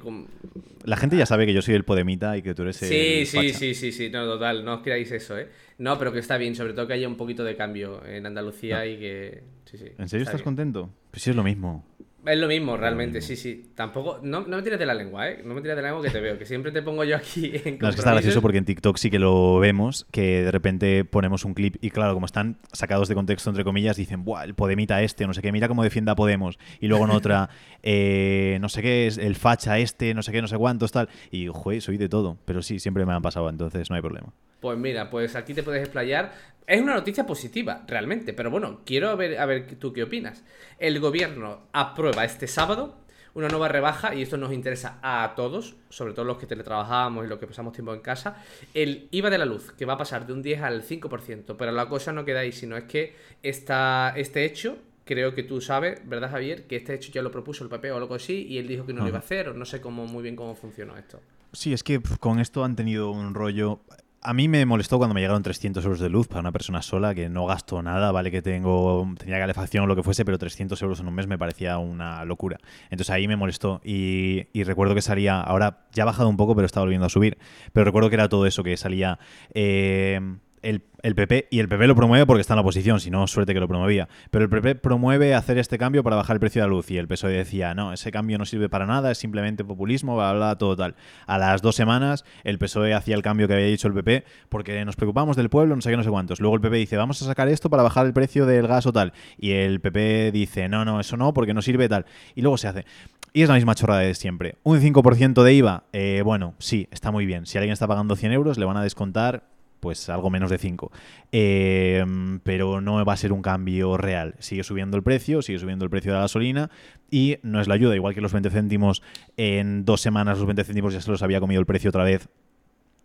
[0.83, 2.89] La gente ya sabe que yo soy el Podemita y que tú eres el.
[2.89, 5.49] Sí, sí, sí, sí, sí, no, total, no os creáis eso, ¿eh?
[5.77, 8.85] No, pero que está bien, sobre todo que haya un poquito de cambio en Andalucía
[8.85, 9.43] y que.
[9.65, 10.89] Sí, sí, ¿En serio estás contento?
[11.11, 11.85] Pues sí, es lo mismo.
[12.25, 13.71] Es lo mismo, realmente, sí, sí.
[13.75, 14.19] Tampoco.
[14.23, 15.41] No, no me tires de la lengua, ¿eh?
[15.43, 17.51] No me tires de la lengua que te veo, que siempre te pongo yo aquí
[17.63, 17.77] en.
[17.77, 21.05] No, es que está gracioso porque en TikTok sí que lo vemos, que de repente
[21.05, 24.43] ponemos un clip y, claro, como están sacados de contexto, entre comillas, dicen, ¡buah!
[24.43, 26.57] El Podemita este, no sé qué, mira cómo defienda a Podemos.
[26.79, 27.49] Y luego en otra,
[27.83, 31.09] eh, no sé qué, es el facha este, no sé qué, no sé cuántos, tal.
[31.29, 32.37] Y, joder, soy de todo.
[32.45, 34.33] Pero sí, siempre me han pasado, entonces no hay problema.
[34.61, 36.33] Pues mira, pues aquí te puedes explayar.
[36.67, 40.43] Es una noticia positiva, realmente, pero bueno, quiero ver a ver tú qué opinas.
[40.79, 46.13] El gobierno aprueba este sábado una nueva rebaja, y esto nos interesa a todos, sobre
[46.13, 48.41] todo los que teletrabajamos y los que pasamos tiempo en casa,
[48.73, 51.73] el IVA de la luz, que va a pasar de un 10 al 5%, pero
[51.73, 55.99] la cosa no queda ahí, sino es que esta, este hecho, creo que tú sabes,
[56.07, 56.65] ¿verdad Javier?
[56.65, 58.93] Que este hecho ya lo propuso el PP o algo así, y él dijo que
[58.93, 61.19] no lo iba a hacer, o no sé cómo, muy bien cómo funcionó esto.
[61.51, 63.81] Sí, es que con esto han tenido un rollo
[64.25, 67.13] a mí me molestó cuando me llegaron 300 euros de luz para una persona sola,
[67.13, 70.81] que no gasto nada, vale que tengo tenía calefacción o lo que fuese, pero 300
[70.81, 72.57] euros en un mes me parecía una locura.
[72.89, 76.65] Entonces ahí me molestó y, recuerdo que salía, ahora ya ha bajado un poco, pero
[76.65, 77.37] está volviendo a subir,
[77.71, 79.19] pero recuerdo que era todo eso, que salía...
[79.53, 80.19] Eh,
[80.65, 83.53] el, PP, y el PP lo promueve porque está en la oposición, si no, suerte
[83.53, 84.09] que lo promovía.
[84.31, 86.89] Pero el PP promueve hacer este cambio para bajar el precio de la luz.
[86.89, 90.33] Y el PSOE decía, no, ese cambio no sirve para nada, es simplemente populismo, bla,
[90.33, 90.95] bla, todo tal.
[91.27, 94.83] A las dos semanas, el PSOE hacía el cambio que había dicho el PP porque
[94.85, 96.39] nos preocupamos del pueblo, no sé qué, no sé cuántos.
[96.39, 98.93] Luego el PP dice, vamos a sacar esto para bajar el precio del gas o
[98.93, 99.13] tal.
[99.37, 102.05] Y el PP dice, no, no, eso no, porque no sirve tal.
[102.33, 102.85] Y luego se hace.
[103.33, 104.55] Y es la misma chorrada de siempre.
[104.63, 107.45] Un 5% de IVA, eh, bueno, sí, está muy bien.
[107.45, 109.43] Si alguien está pagando 100 euros, le van a descontar
[109.85, 110.91] pues algo menos de 5.
[111.31, 114.33] Em, pero no va a ser un cambio real.
[114.39, 116.71] Sigue subiendo el precio, sigue subiendo el precio de la gasolina
[117.11, 117.93] y no es la ayuda.
[117.93, 119.03] Igual que los 20 céntimos,
[119.37, 122.29] en dos semanas los 20 céntimos ya se los había comido el precio otra vez.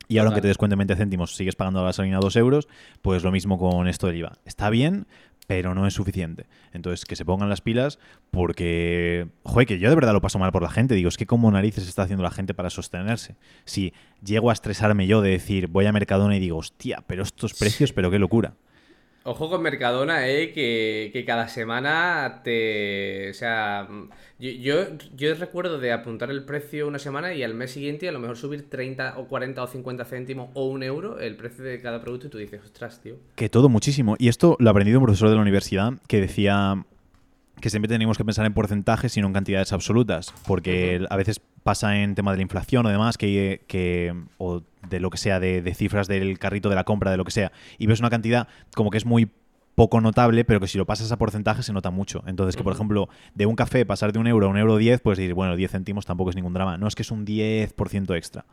[0.08, 2.66] Y ahora que te descuenten 20 céntimos, sigues pagando la gasolina 2 euros,
[3.02, 4.38] pues lo mismo con esto del IVA.
[4.46, 5.06] Está bien,
[5.50, 6.46] pero no es suficiente.
[6.72, 7.98] Entonces, que se pongan las pilas
[8.30, 10.94] porque, joder, que yo de verdad lo paso mal por la gente.
[10.94, 13.34] Digo, es que como narices está haciendo la gente para sostenerse.
[13.64, 13.92] Si
[14.24, 17.92] llego a estresarme yo de decir, voy a Mercadona y digo, hostia, pero estos precios,
[17.92, 18.54] pero qué locura.
[19.22, 23.28] Ojo con Mercadona, eh, que, cada semana te.
[23.30, 23.87] O sea,
[24.38, 24.74] yo,
[25.14, 28.38] yo, recuerdo de apuntar el precio una semana y al mes siguiente a lo mejor
[28.38, 32.28] subir 30 o 40 o 50 céntimos o un euro el precio de cada producto
[32.28, 33.16] y tú dices, ostras, tío.
[33.35, 34.16] Que todo muchísimo.
[34.18, 36.83] Y esto lo ha aprendido un profesor de la universidad que decía
[37.61, 41.42] que siempre tenemos que pensar en porcentajes y no en cantidades absolutas, porque a veces
[41.62, 45.40] pasa en tema de la inflación o demás, que, que o de lo que sea,
[45.40, 48.48] de, cifras del carrito de la compra, de lo que sea, y ves una cantidad
[48.74, 49.30] como que es muy
[49.74, 52.22] poco notable, pero que si lo pasas a porcentaje se nota mucho.
[52.26, 55.00] Entonces, que por ejemplo, de un café pasar de un euro a un euro diez,
[55.00, 56.76] pues decir, bueno, 10 céntimos tampoco es ningún drama.
[56.76, 58.44] No es que es un 10% extra.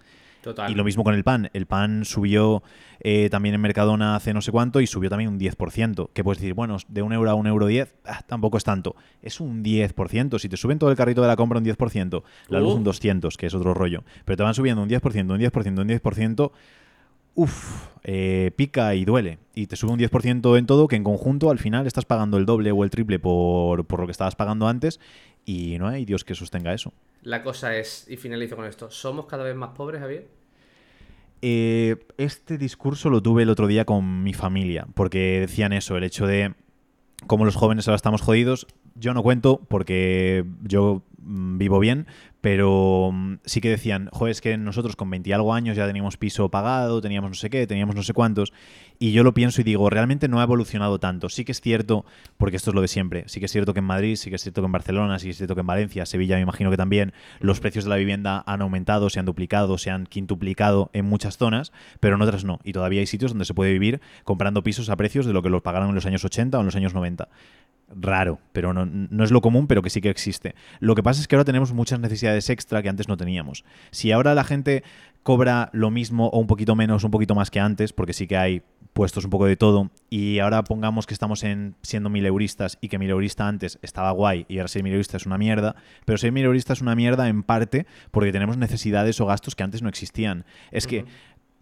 [0.69, 1.49] Y lo mismo con el pan.
[1.53, 2.63] El pan subió
[2.99, 6.09] eh, también en Mercadona hace no sé cuánto y subió también un 10%.
[6.13, 8.95] Que puedes decir, bueno, de un euro a un euro 10, ah, tampoco es tanto.
[9.21, 10.39] Es un 10%.
[10.39, 13.33] Si te suben todo el carrito de la compra un 10%, la luz un 200,
[13.33, 13.37] uh.
[13.37, 14.03] que es otro rollo.
[14.25, 16.51] Pero te van subiendo un 10%, un 10%, un 10%.
[17.35, 19.39] uff, eh, pica y duele.
[19.53, 22.45] Y te sube un 10% en todo, que en conjunto al final estás pagando el
[22.45, 24.99] doble o el triple por, por lo que estabas pagando antes
[25.47, 26.93] y no hay Dios que sostenga eso.
[27.23, 30.27] La cosa es, y finalizo con esto, ¿somos cada vez más pobres, Javier?
[31.41, 36.03] Eh, este discurso lo tuve el otro día con mi familia, porque decían eso, el
[36.03, 36.53] hecho de
[37.25, 38.67] cómo los jóvenes ahora estamos jodidos.
[38.95, 42.07] Yo no cuento porque yo vivo bien,
[42.41, 45.87] pero mm, sí que decían, joder, es que nosotros con 20 y algo años ya
[45.87, 48.53] teníamos piso pagado, teníamos no sé qué, teníamos no sé cuántos,
[48.99, 51.29] y yo lo pienso y digo, realmente no ha evolucionado tanto.
[51.29, 52.05] Sí que es cierto,
[52.37, 54.35] porque esto es lo de siempre, sí que es cierto que en Madrid, sí que
[54.35, 56.69] es cierto que en Barcelona, sí que es cierto que en Valencia, Sevilla, me imagino
[56.69, 60.89] que también los precios de la vivienda han aumentado, se han duplicado, se han quintuplicado
[60.93, 62.59] en muchas zonas, pero en otras no.
[62.63, 65.49] Y todavía hay sitios donde se puede vivir comprando pisos a precios de lo que
[65.49, 67.29] los pagaron en los años 80 o en los años 90
[67.89, 70.55] raro, pero no, no, es lo común, pero que sí que existe.
[70.79, 73.63] Lo que pasa es que ahora tenemos muchas necesidades extra que antes no teníamos.
[73.91, 74.83] Si ahora la gente
[75.23, 78.37] cobra lo mismo o un poquito menos, un poquito más que antes, porque sí que
[78.37, 82.79] hay puestos un poco de todo, y ahora pongamos que estamos en siendo mil euristas
[82.81, 85.75] y que mil eurista antes estaba guay y ahora ser mil eurista es una mierda,
[86.05, 89.63] pero ser mil eurista es una mierda en parte porque tenemos necesidades o gastos que
[89.63, 90.45] antes no existían.
[90.71, 91.05] Es que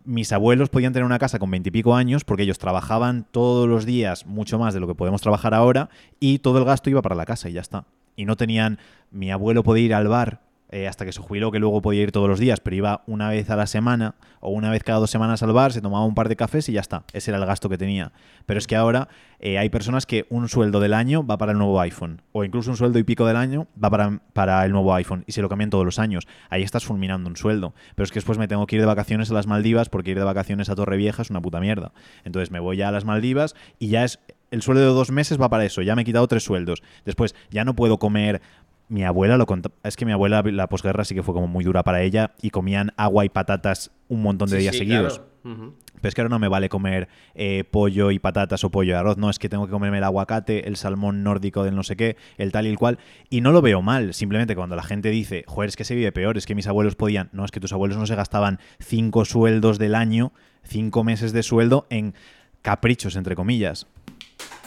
[0.06, 4.26] mis abuelos podían tener una casa con veintipico años porque ellos trabajaban todos los días
[4.26, 5.90] mucho más de lo que podemos trabajar ahora
[6.20, 7.86] y todo el gasto iba para la casa y ya está.
[8.16, 8.80] Y no tenían,
[9.12, 12.12] mi abuelo podía ir al bar eh, hasta que se jubiló, que luego podía ir
[12.12, 15.10] todos los días, pero iba una vez a la semana o una vez cada dos
[15.10, 17.04] semanas al bar, se tomaba un par de cafés y ya está.
[17.14, 18.12] Ese era el gasto que tenía.
[18.46, 19.08] Pero es que ahora
[19.40, 22.72] eh, hay personas que un sueldo del año va para el nuevo iPhone, o incluso
[22.72, 25.50] un sueldo y pico del año va para, para el nuevo iPhone, y se lo
[25.50, 26.28] cambian todos los años.
[26.50, 27.74] Ahí estás fulminando un sueldo.
[27.96, 30.18] Pero es que después me tengo que ir de vacaciones a las Maldivas, porque ir
[30.18, 31.92] de vacaciones a Torrevieja es una puta mierda.
[32.24, 34.20] Entonces me voy ya a las Maldivas y ya es
[34.52, 36.82] el sueldo de dos meses va para eso, ya me he quitado tres sueldos.
[37.04, 38.42] Después, ya no puedo comer
[38.88, 39.76] mi abuela lo contaba.
[39.84, 42.50] Es que mi abuela, la posguerra sí que fue como muy dura para ella y
[42.50, 45.22] comían agua y patatas un montón de días seguidos.
[45.44, 48.96] Pero es que ahora no me vale comer eh, pollo y patatas o pollo y
[48.96, 49.18] arroz.
[49.18, 52.18] No, es que tengo que comerme el aguacate, el salmón nórdico del no sé qué,
[52.38, 53.00] el tal y el cual.
[53.30, 54.14] Y no lo veo mal.
[54.14, 56.96] Simplemente cuando la gente dice, joder, es que se vive peor, es que mis abuelos
[56.96, 57.30] podían.
[57.32, 60.32] No, es que tus abuelos no se gastaban cinco sueldos del año,
[60.64, 62.14] cinco meses de sueldo en
[62.62, 63.88] caprichos, entre comillas.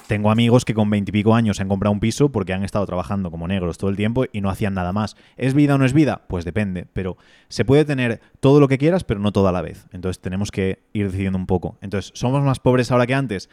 [0.08, 3.46] Tengo amigos que con veintipico años han comprado un piso porque han estado trabajando como
[3.46, 5.16] negros todo el tiempo y no hacían nada más.
[5.36, 6.22] ¿Es vida o no es vida?
[6.28, 7.18] Pues depende, pero
[7.48, 9.86] se puede tener todo lo que quieras, pero no todo a la vez.
[9.92, 11.76] Entonces tenemos que ir decidiendo un poco.
[11.82, 13.50] Entonces, ¿somos más pobres ahora que antes?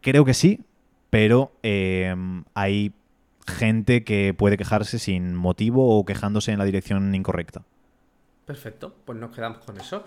[0.00, 0.64] Creo que sí,
[1.10, 2.94] pero em, hay
[3.46, 7.64] gente que puede quejarse sin motivo o quejándose en la dirección incorrecta.
[8.46, 10.04] Perfecto, pues nos quedamos con eso.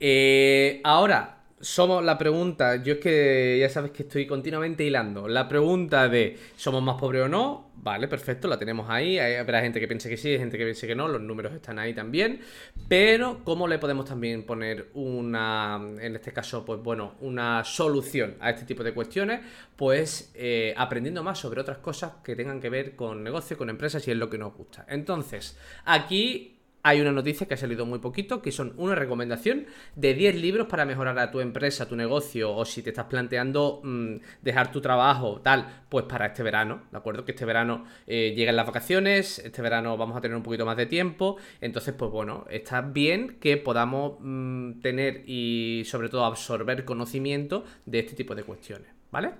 [0.00, 5.26] Eh, ahora, somos la pregunta, yo es que ya sabes que estoy continuamente hilando.
[5.26, 7.70] La pregunta de ¿somos más pobres o no?
[7.76, 9.18] Vale, perfecto, la tenemos ahí.
[9.18, 11.94] Habrá gente que piense que sí, gente que piense que no, los números están ahí
[11.94, 12.40] también.
[12.86, 18.50] Pero, ¿cómo le podemos también poner una, en este caso, pues bueno, una solución a
[18.50, 19.40] este tipo de cuestiones?
[19.74, 24.06] Pues eh, aprendiendo más sobre otras cosas que tengan que ver con negocio, con empresas
[24.06, 24.84] y es lo que nos gusta.
[24.88, 26.53] Entonces, aquí
[26.84, 29.66] hay una noticia que ha salido muy poquito, que son una recomendación
[29.96, 33.80] de 10 libros para mejorar a tu empresa, tu negocio, o si te estás planteando
[33.82, 37.24] mm, dejar tu trabajo, tal, pues para este verano, ¿de acuerdo?
[37.24, 40.76] Que este verano eh, llegan las vacaciones, este verano vamos a tener un poquito más
[40.76, 46.84] de tiempo, entonces, pues bueno, está bien que podamos mm, tener y sobre todo absorber
[46.84, 48.88] conocimiento de este tipo de cuestiones.
[49.14, 49.30] ¿Vale?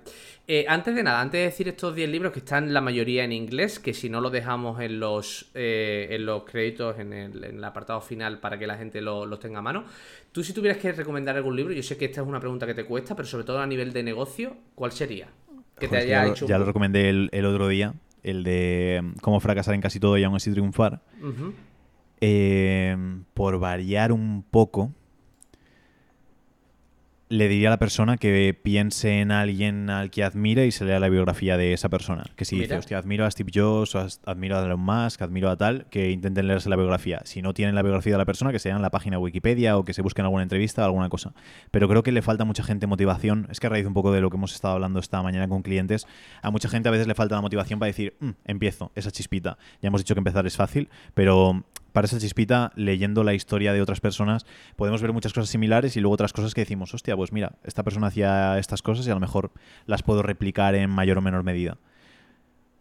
[0.47, 3.33] Eh, antes de nada, antes de decir estos 10 libros que están la mayoría en
[3.33, 7.99] inglés, que si no lo dejamos en los, eh, en los créditos, en el, apartado
[7.99, 9.83] final para que la gente los tenga a mano,
[10.31, 12.73] tú si tuvieras que recomendar algún libro, yo sé que esta es una pregunta que
[12.73, 15.27] te cuesta, pero sobre todo a nivel de negocio, ¿cuál sería?
[15.77, 19.41] Que te haya ya, hecho ya lo recomendé el, otro día, el de mm, cómo
[19.41, 21.01] fracasar en casi todo y aún así triunfar.
[22.21, 22.95] Eh,
[23.33, 24.93] por variar un poco
[27.27, 30.99] le diría a la persona que piense en alguien al que admire y se lea
[30.99, 32.23] la biografía de esa persona.
[32.35, 35.57] Que si dice, hostia, admiro a Steve Jobs, o admiro a Elon Musk, admiro a
[35.57, 37.21] tal, que intenten leerse la biografía.
[37.25, 39.85] Si no tienen la biografía de la persona, que se en la página Wikipedia o
[39.85, 41.33] que se busquen alguna entrevista o alguna cosa.
[41.71, 43.47] Pero creo que le falta a mucha gente motivación.
[43.49, 45.61] Es que a raíz un poco de lo que hemos estado hablando esta mañana con
[45.61, 46.05] clientes,
[46.41, 49.57] a mucha gente a veces le falta la motivación para decir, mm, empiezo, esa chispita.
[49.81, 51.63] Ya hemos dicho que empezar es fácil, pero
[51.95, 56.01] para esa chispita, leyendo la historia de otras personas, podemos ver muchas cosas similares y
[56.01, 59.13] luego otras cosas que decimos, hostia, pues mira, esta persona hacía estas cosas y a
[59.13, 59.51] lo mejor
[59.85, 61.77] las puedo replicar en mayor o menor medida.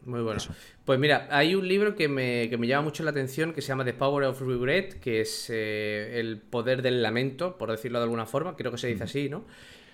[0.04, 0.42] Muy bueno.
[0.84, 3.94] Pues mira, hay un libro que me, llama mucho la atención que se llama The
[3.94, 8.56] Power of Regret, que es eh, el poder del lamento, por decirlo de alguna forma,
[8.56, 9.44] creo que se dice así, ¿no?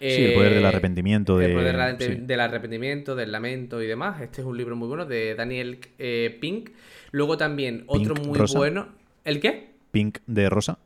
[0.01, 1.39] sí, el poder del eh, arrepentimiento.
[1.39, 4.23] El poder del arrepentimiento, del lamento y demás.
[4.23, 6.71] Este es un libro muy bueno de Daniel eh, Pink.
[7.11, 9.00] Luego también otro muy bueno.
[9.25, 9.75] ¿El qué?
[9.91, 10.79] Pink de rosa.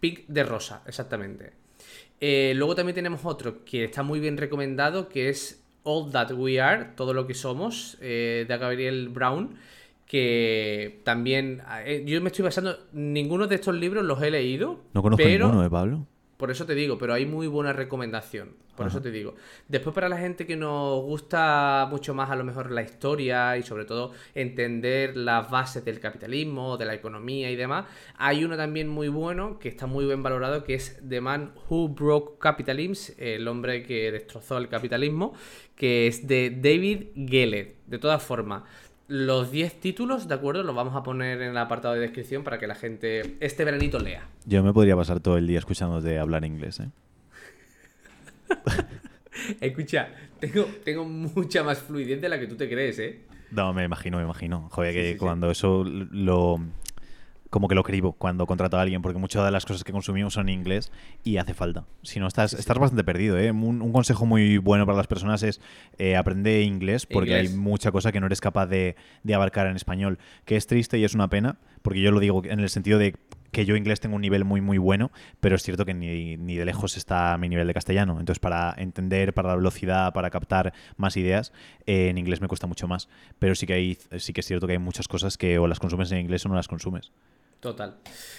[0.00, 1.52] Pink de rosa, exactamente.
[2.20, 6.60] Eh, luego también tenemos otro que está muy bien recomendado, que es All That We
[6.60, 9.56] Are, todo lo que somos, eh, de Gabriel Brown,
[10.06, 14.80] que también eh, yo me estoy basando, ninguno de estos libros los he leído.
[14.94, 16.06] No conozco ninguno, ¿eh, Pablo?
[16.36, 18.54] Por eso te digo, pero hay muy buena recomendación.
[18.76, 19.34] Por eso te digo.
[19.68, 23.62] Después, para la gente que nos gusta mucho más, a lo mejor, la historia y
[23.62, 27.86] sobre todo entender las bases del capitalismo, de la economía y demás,
[28.18, 31.88] hay uno también muy bueno que está muy bien valorado, que es The Man Who
[31.88, 35.32] Broke Capitalism, el hombre que destrozó el capitalismo,
[35.74, 37.76] que es de David Gellert.
[37.86, 38.64] De todas formas.
[39.08, 40.64] Los 10 títulos, ¿de acuerdo?
[40.64, 44.00] Los vamos a poner en el apartado de descripción para que la gente este veranito
[44.00, 44.26] lea.
[44.46, 46.90] Yo me podría pasar todo el día escuchándote hablar inglés, ¿eh?
[49.60, 50.08] Escucha,
[50.40, 53.20] tengo, tengo mucha más fluidez de la que tú te crees, ¿eh?
[53.52, 54.68] No, me imagino, me imagino.
[54.72, 56.58] Joder, que cuando eso lo
[57.50, 60.34] como que lo escribo cuando contrato a alguien, porque muchas de las cosas que consumimos
[60.34, 60.92] son en inglés
[61.24, 61.84] y hace falta.
[62.02, 63.38] Si no, estás, estás bastante perdido.
[63.38, 63.50] ¿eh?
[63.50, 65.60] Un, consejo muy bueno para las personas es
[65.98, 68.96] eh, aprende inglés, porque hay mucha cosa que no eres capaz de,
[69.32, 72.60] abarcar en español, que es triste y es una pena, porque yo lo digo en
[72.60, 73.14] el sentido de
[73.52, 76.64] que yo inglés tengo un nivel muy muy bueno, pero es cierto que ni, de
[76.64, 78.18] lejos está mi nivel de castellano.
[78.18, 81.52] Entonces, para entender, para la velocidad, para captar más ideas,
[81.86, 83.08] eh, en inglés me cuesta mucho más.
[83.38, 85.78] Pero sí que hay, sí que es cierto que hay muchas cosas que o las
[85.78, 87.12] consumes en inglés o no las consumes.
[87.66, 87.96] Total.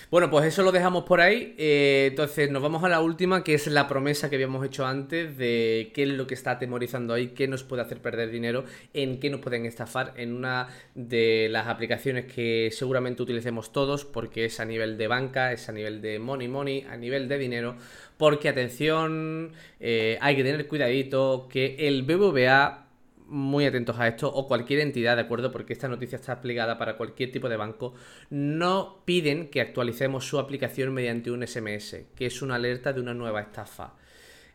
[0.09, 1.53] Bueno, pues eso lo dejamos por ahí.
[1.57, 5.37] Eh, entonces nos vamos a la última, que es la promesa que habíamos hecho antes
[5.37, 8.63] de qué es lo que está atemorizando ahí, qué nos puede hacer perder dinero,
[8.93, 14.45] en qué nos pueden estafar en una de las aplicaciones que seguramente utilicemos todos, porque
[14.45, 17.75] es a nivel de banca, es a nivel de money money, a nivel de dinero.
[18.15, 22.86] Porque atención, eh, hay que tener cuidadito que el BBVA
[23.27, 25.51] muy atentos a esto, o cualquier entidad, ¿de acuerdo?
[25.51, 27.93] Porque esta noticia está aplicada para cualquier tipo de banco,
[28.29, 33.13] no piden que actualicemos su aplicación mediante un SMS, que es una alerta de una
[33.13, 33.93] nueva estafa.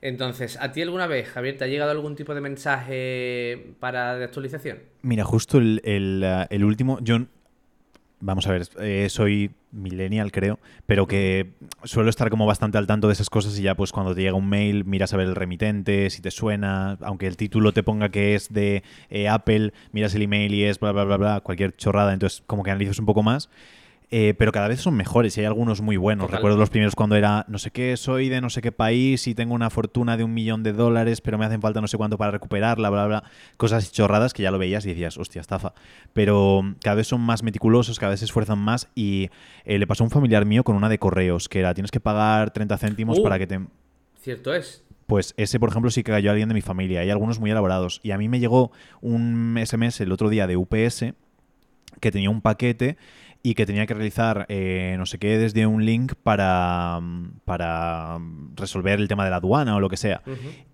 [0.01, 4.25] Entonces, ¿a ti alguna vez, Javier, te ha llegado algún tipo de mensaje para de
[4.25, 4.81] actualización?
[5.03, 7.19] Mira, justo el, el, uh, el último, yo
[8.23, 13.09] vamos a ver, eh, soy millennial creo, pero que suelo estar como bastante al tanto
[13.09, 15.35] de esas cosas y ya pues cuando te llega un mail miras a ver el
[15.35, 20.15] remitente, si te suena, aunque el título te ponga que es de eh, Apple, miras
[20.15, 23.07] el email y es bla, bla, bla, bla, cualquier chorrada, entonces como que analizas un
[23.07, 23.51] poco más.
[24.15, 26.31] Eh, pero cada vez son mejores y hay algunos muy buenos.
[26.31, 29.35] Recuerdo los primeros cuando era, no sé qué, soy de no sé qué país y
[29.35, 32.19] tengo una fortuna de un millón de dólares, pero me hacen falta no sé cuánto
[32.19, 33.31] para recuperarla, bla, bla, bla.
[33.57, 35.73] Cosas chorradas que ya lo veías y decías, hostia, estafa.
[36.13, 39.31] Pero cada vez son más meticulosos, cada vez se esfuerzan más y
[39.65, 42.01] eh, le pasó a un familiar mío con una de correos, que era, tienes que
[42.01, 43.23] pagar 30 céntimos uh.
[43.23, 43.61] para que te...
[44.21, 44.85] Cierto es.
[45.07, 47.01] Pues ese, por ejemplo, sí que cayó a alguien de mi familia.
[47.01, 47.99] Hay algunos muy elaborados.
[48.03, 51.15] Y a mí me llegó un SMS el otro día de UPS
[52.01, 52.99] que tenía un paquete
[53.43, 57.01] y que tenía que realizar eh, no sé qué desde un link para,
[57.45, 58.19] para
[58.55, 60.23] resolver el tema de la aduana o lo que sea.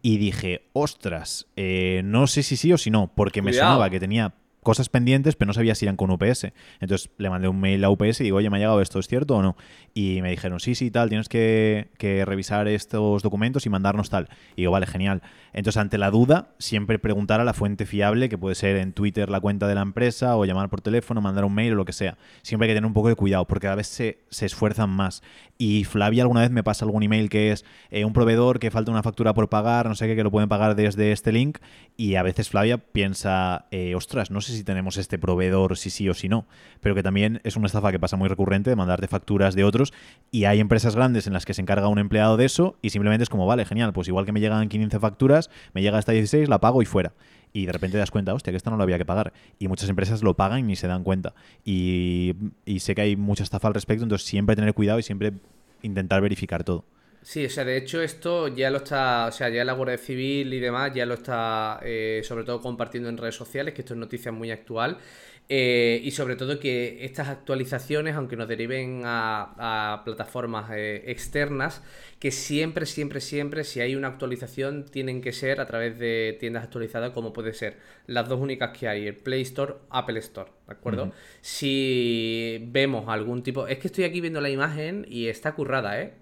[0.02, 4.00] Y dije, ostras, eh, no sé si sí o si no, porque me sonaba que
[4.00, 4.35] tenía
[4.68, 6.48] cosas pendientes, pero no sabía si eran con UPS.
[6.81, 8.98] Entonces le mandé un mail a UPS y digo, oye, ¿me ha llegado esto?
[8.98, 9.57] ¿Es cierto o no?
[9.94, 11.88] Y me dijeron, sí, sí, tal, tienes que,
[12.26, 14.28] revisar estos documentos y mandarnos tal.
[14.57, 15.22] Y digo, vale, genial.
[15.54, 19.31] Entonces, ante la duda, siempre preguntar a la fuente fiable, que puede ser en Twitter
[19.31, 21.94] la cuenta de la empresa, o llamar por teléfono, mandar un mail o lo que
[21.94, 22.18] sea.
[22.42, 25.22] Siempre hay que tener un poco de cuidado, porque a veces se, se esfuerzan más.
[25.57, 28.92] Y Flavia alguna vez me pasa algún email que es eh, un proveedor que falta
[28.92, 31.59] una factura por pagar, no sé qué, que lo pueden pagar desde este link.
[31.96, 36.08] Y a veces Flavia piensa, eh, ostras, no sé si tenemos este proveedor, si sí
[36.08, 36.46] o si no.
[36.80, 39.92] Pero que también es una estafa que pasa muy recurrente de mandarte facturas de otros.
[40.30, 43.22] Y hay empresas grandes en las que se encarga un empleado de eso y simplemente
[43.22, 46.48] es como, vale, genial, pues igual que me llegan 15 facturas, me llega hasta 16,
[46.48, 47.12] la pago y fuera
[47.52, 49.32] y de repente te das cuenta, hostia, que esto no lo había que pagar.
[49.58, 51.34] Y muchas empresas lo pagan y ni se dan cuenta.
[51.64, 55.32] Y, y sé que hay mucha estafa al respecto, entonces siempre tener cuidado y siempre
[55.82, 56.84] intentar verificar todo.
[57.22, 60.52] Sí, o sea, de hecho esto ya lo está, o sea, ya la Guardia Civil
[60.54, 64.00] y demás ya lo está eh, sobre todo compartiendo en redes sociales, que esto es
[64.00, 64.98] noticia muy actual.
[65.50, 71.83] Eh, y sobre todo que estas actualizaciones, aunque nos deriven a, plataformas eh, externas,
[72.18, 76.64] que siempre, siempre, siempre, si hay una actualización, tienen que ser a través de tiendas
[76.64, 80.72] actualizadas, como puede ser las dos únicas que hay, el Play Store, Apple Store, ¿de
[80.74, 81.12] acuerdo?
[81.40, 83.66] Si vemos algún tipo...
[83.66, 86.12] Es que estoy aquí viendo la imagen y está currada, ¿eh?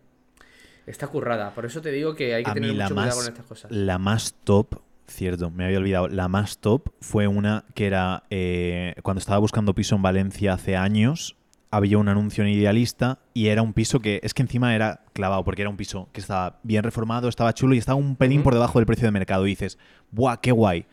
[0.87, 3.71] Está currada, por eso te digo que hay que tener mucho cuidado con estas cosas.
[3.73, 6.09] La más top Cierto, me había olvidado.
[6.09, 10.77] La más top fue una que era eh, cuando estaba buscando piso en Valencia hace
[10.77, 11.37] años.
[11.71, 15.45] Había un anuncio en Idealista y era un piso que es que encima era clavado
[15.45, 18.55] porque era un piso que estaba bien reformado, estaba chulo y estaba un pelín por
[18.55, 19.47] debajo del precio de mercado.
[19.47, 19.79] Y dices,
[20.11, 20.87] ¡buah, qué guay!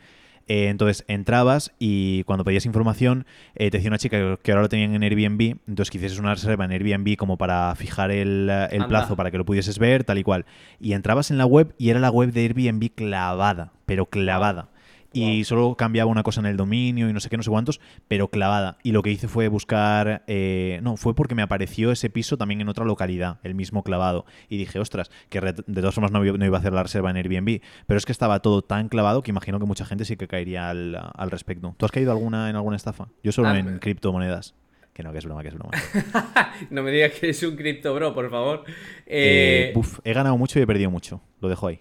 [0.46, 4.94] Eh, entonces entrabas y cuando pedías información te decía una chica que ahora lo tenían
[4.94, 8.50] en Airbnb, entonces que hicieses una reserva en Airbnb como para fijar el,
[8.88, 10.44] plazo para que lo pudieses ver, tal y cual.
[10.80, 14.68] Y entrabas en la web y era la web de Airbnb clavada, pero clavada
[15.14, 17.80] y solo cambiaba una cosa en el dominio y no sé qué, no sé cuántos,
[18.08, 18.78] pero clavada.
[18.82, 22.60] Y lo que hice fue buscar, eh, no, fue porque me apareció ese piso también
[22.60, 24.26] en otra localidad, el mismo clavado.
[24.48, 27.60] Y dije, ostras, que de todas formas no, iba a hacer la reserva en Airbnb,
[27.86, 30.70] pero es que estaba todo tan clavado que imagino que mucha gente sí que caería
[30.70, 31.74] al, respecto.
[31.78, 33.08] ¿Tú has caído alguna en alguna estafa?
[33.22, 34.54] Yo solo ah, en criptomonedas.
[34.92, 35.72] Que no, que es broma, que es broma.
[36.70, 38.62] no me digas que es un cripto bro, por favor.
[39.06, 39.82] Eh, eh...
[40.04, 41.20] he ganado mucho y he perdido mucho.
[41.40, 41.80] Lo dejo ahí.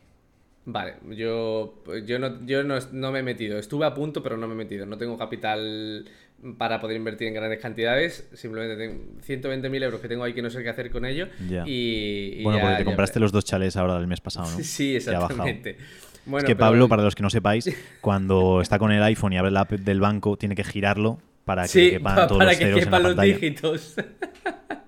[0.66, 3.60] Vale, yo, yo, no, yo no, me he metido.
[3.60, 4.86] Estuve a punto, pero no me he metido.
[4.86, 6.06] No tengo capital
[6.58, 8.30] para poder invertir en grandes cantidades.
[8.34, 11.28] Simplemente tengo 120.000 euros que tengo ahí que no sé qué hacer con ello.
[11.66, 14.58] Y, bueno, porque te compraste los dos chales ahora del mes pasado, ¿no?
[14.64, 15.78] Sí, exactamente.
[16.38, 17.70] es que Pablo, para los que no sepáis,
[18.02, 21.68] cuando está con el iPhone y abre la app del banco, tiene que girarlo para
[21.68, 23.96] que quepan todos los, que quepan los dígitos.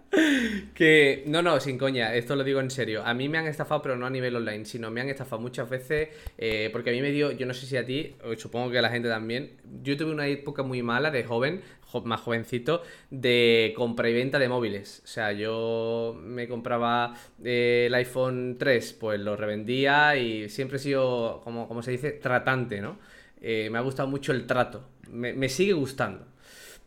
[0.73, 3.03] que no, no, sin coña, esto lo digo en serio.
[3.05, 5.69] A mí me han estafado, pero no a nivel online, sino me han estafado muchas
[5.69, 8.71] veces eh, porque a mí me dio, yo no sé si a ti, o supongo
[8.71, 9.51] que a la gente también,
[9.83, 11.61] yo tuve una época muy mala de joven,
[12.03, 15.01] más jovencito, de compra y venta de móviles.
[15.05, 20.79] O sea, yo me compraba eh, el iPhone 3, pues lo revendía y siempre he
[20.79, 22.99] sido, como, como se dice, tratante, ¿no?
[23.41, 26.34] Eh, me ha gustado mucho el trato, me sigue gustando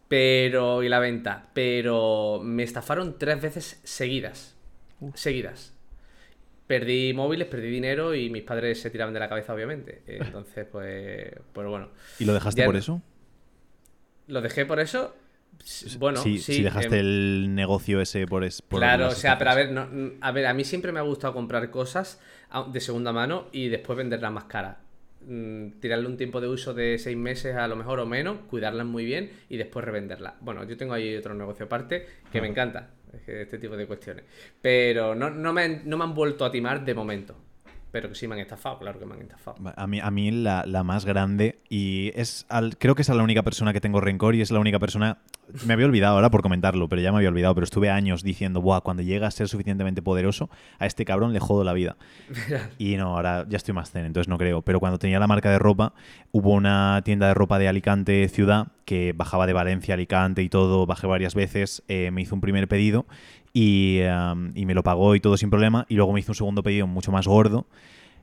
[0.08, 4.56] pero y la venta, pero me estafaron tres veces seguidas,
[5.14, 5.74] seguidas.
[6.66, 10.02] Perdí móviles, perdí dinero y mis padres se tiraban de la cabeza, obviamente.
[10.06, 11.88] Entonces, pues, pues bueno.
[12.18, 13.02] ¿Y lo dejaste por eso?
[14.26, 15.14] ¿Lo dejé por eso?
[15.98, 16.38] Bueno, sí.
[16.38, 19.74] Si dejaste em, el negocio ese por, es, Claro, o sea, pero a ver,
[20.20, 22.20] a ver, a mí siempre me ha gustado comprar cosas
[22.72, 24.76] de segunda mano y después venderlas más caras.
[25.30, 28.86] Mm, tirarle un tiempo de uso de seis meses a lo mejor o menos, cuidarlas
[28.86, 30.34] muy bien y después revenderlas.
[30.40, 32.92] Bueno, yo tengo ahí otro negocio aparte que me encanta,
[33.26, 34.24] este tipo de cuestiones.
[34.62, 37.36] Pero no, no, me, no me han vuelto a timar de momento.
[37.92, 39.58] Pero que sí me han estafado, claro que me han estafado.
[39.76, 42.46] A mí, a mí la, la más grande, y es
[42.78, 45.18] creo que es la única persona que tengo rencor y es la única persona.
[45.66, 47.54] Me había olvidado ahora por comentarlo, pero ya me había olvidado.
[47.54, 51.40] Pero estuve años diciendo, Buah, cuando llega a ser suficientemente poderoso, a este cabrón le
[51.40, 51.96] jodo la vida.
[52.78, 54.62] y no, ahora ya estoy más zen, entonces no creo.
[54.62, 55.94] Pero cuando tenía la marca de ropa,
[56.32, 60.48] hubo una tienda de ropa de Alicante ciudad que bajaba de Valencia a Alicante y
[60.48, 63.06] todo, bajé varias veces, eh, me hizo un primer pedido
[63.52, 64.00] y,
[64.54, 65.86] me lo pagó y todo sin problema.
[65.88, 67.66] Y luego me hizo un segundo pedido mucho más gordo.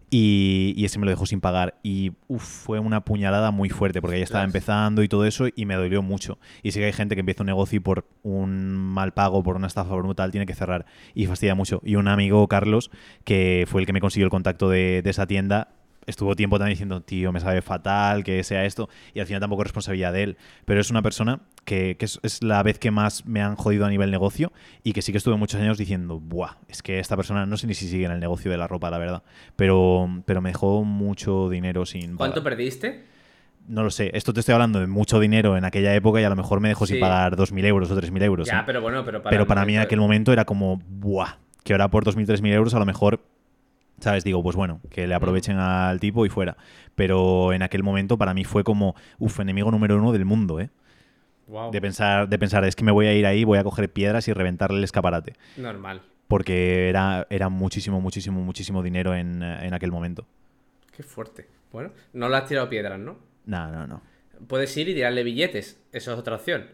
[0.09, 1.79] Y, ese me lo dejó sin pagar.
[1.83, 5.75] Y fue una puñalada muy fuerte porque ya estaba empezando y todo eso y me
[5.75, 6.37] dolió mucho.
[6.63, 9.55] Y sí que hay gente que empieza un negocio y por un mal pago, por
[9.55, 10.85] una estafa brutal, tiene que cerrar.
[11.13, 11.81] Y fastidia mucho.
[11.83, 12.91] Y un amigo, Carlos,
[13.23, 15.69] que fue el que me consiguió el contacto de, de esa tienda,
[16.07, 19.63] estuvo tiempo también diciendo, tío, me sabe fatal que sea esto, y al final tampoco
[19.63, 20.37] es responsabilidad de él.
[20.65, 24.11] Pero es una persona que, es, la vez que más me han jodido a nivel
[24.11, 24.51] negocio
[24.83, 27.67] y que sí que estuve muchos años diciendo, buah, es que esta persona no sé
[27.67, 29.23] ni si sigue en el negocio de la ropa, la verdad,
[29.55, 32.15] pero, pero me dejó mucho dinero sin...
[32.17, 33.15] ¿Cuánto perdiste?
[33.67, 36.29] no lo sé, esto te estoy hablando de mucho dinero en aquella época y a
[36.29, 38.47] lo mejor me dejó sin pagar 2.000 euros o 3.000 euros.
[38.47, 38.63] Ya, ¿eh?
[38.65, 41.89] pero bueno, pero para, pero para mí en aquel momento era como, buah, que ahora
[41.89, 43.21] por 2.000, 3.000 euros a lo mejor
[43.99, 44.23] ¿Sabes?
[44.23, 46.57] Digo, pues bueno, que le aprovechen al tipo y fuera.
[46.95, 50.69] Pero en aquel momento para mí fue como, uff, enemigo número uno del mundo, ¿eh?
[51.71, 54.27] De, pensar, de pensar, es que me voy a ir ahí, voy a coger piedras
[54.27, 55.33] y reventarle el escaparate.
[55.57, 56.01] Normal.
[56.27, 60.25] Porque era, era muchísimo, muchísimo, muchísimo dinero en, en aquel momento.
[60.95, 61.47] Qué fuerte.
[61.71, 63.17] Bueno, no le has tirado piedras, ¿no?
[63.45, 64.01] No, no, no.
[64.47, 65.79] Puedes ir y tirarle billetes.
[65.91, 66.65] Eso es otra opción.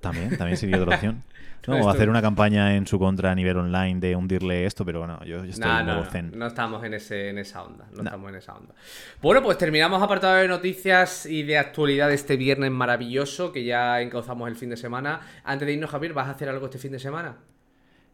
[0.00, 1.22] También, también sería otra opción.
[1.66, 5.22] No, hacer una campaña en su contra a nivel online de hundirle esto, pero bueno,
[5.24, 6.32] yo, estoy no, no, zen.
[6.34, 7.86] No, estamos en, ese, en esa onda.
[7.92, 8.74] No, estamos en esa onda.
[9.20, 14.00] Bueno, pues terminamos apartado de noticias y de actualidad de este viernes maravilloso que ya
[14.00, 15.20] encauzamos el fin de semana.
[15.44, 17.36] Antes de irnos, Javier, ¿vas a hacer algo este fin de semana?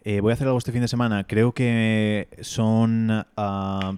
[0.03, 1.24] Eh, voy a hacer algo este fin de semana.
[1.24, 3.24] Creo que son.
[3.37, 3.97] Ah,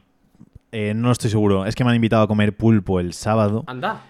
[0.72, 1.64] eh, no estoy seguro.
[1.64, 3.64] Es que me han invitado a comer pulpo el sábado.
[3.66, 4.02] Anda.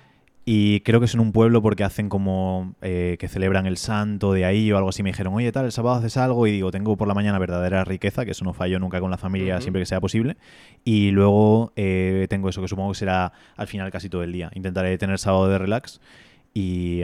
[0.50, 4.32] Y creo que es en un pueblo porque hacen como eh, que celebran el santo
[4.32, 5.02] de ahí o algo así.
[5.02, 6.46] Me dijeron, oye, tal, el sábado haces algo.
[6.46, 9.18] Y digo, tengo por la mañana verdadera riqueza, que eso no fallo nunca con la
[9.18, 10.38] familia siempre que sea posible.
[10.84, 14.50] Y luego eh, tengo eso, que supongo que será al final casi todo el día.
[14.54, 16.00] Intentaré tener sábado de relax
[16.54, 17.02] y,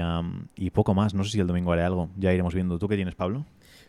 [0.57, 1.13] y poco más.
[1.13, 2.09] No sé si el domingo haré algo.
[2.17, 2.79] Ya iremos viendo.
[2.79, 3.45] ¿Tú qué tienes, Pablo?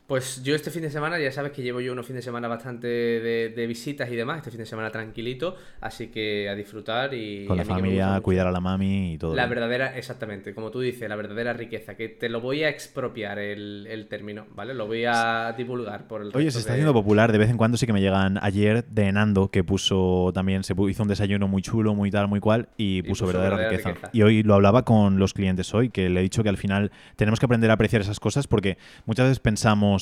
[0.07, 2.47] Pues yo este fin de semana, ya sabes que llevo yo unos fin de semana
[2.47, 7.47] bastante de, visitas y demás, este fin de semana tranquilito, así que a disfrutar y...
[7.47, 9.33] Con la familia, cuidar a la mami y todo.
[9.33, 13.39] La verdadera, exactamente, como tú dices, la verdadera riqueza, que te lo voy a expropiar
[13.39, 14.75] el, término, ¿vale?
[14.75, 16.29] Lo voy a divulgar por el...
[16.35, 19.11] Oye, se está haciendo popular, de vez en cuando sí que me llegan ayer de
[19.11, 23.01] Nando, que puso también, se hizo un desayuno muy chulo, muy tal, muy cual, y
[23.01, 23.95] puso, verdadera, riqueza.
[24.13, 26.91] Y hoy lo hablaba con los clientes hoy, que le he dicho que al final
[27.15, 28.77] tenemos que aprender a apreciar esas cosas porque
[29.07, 29.94] muchas veces pensamos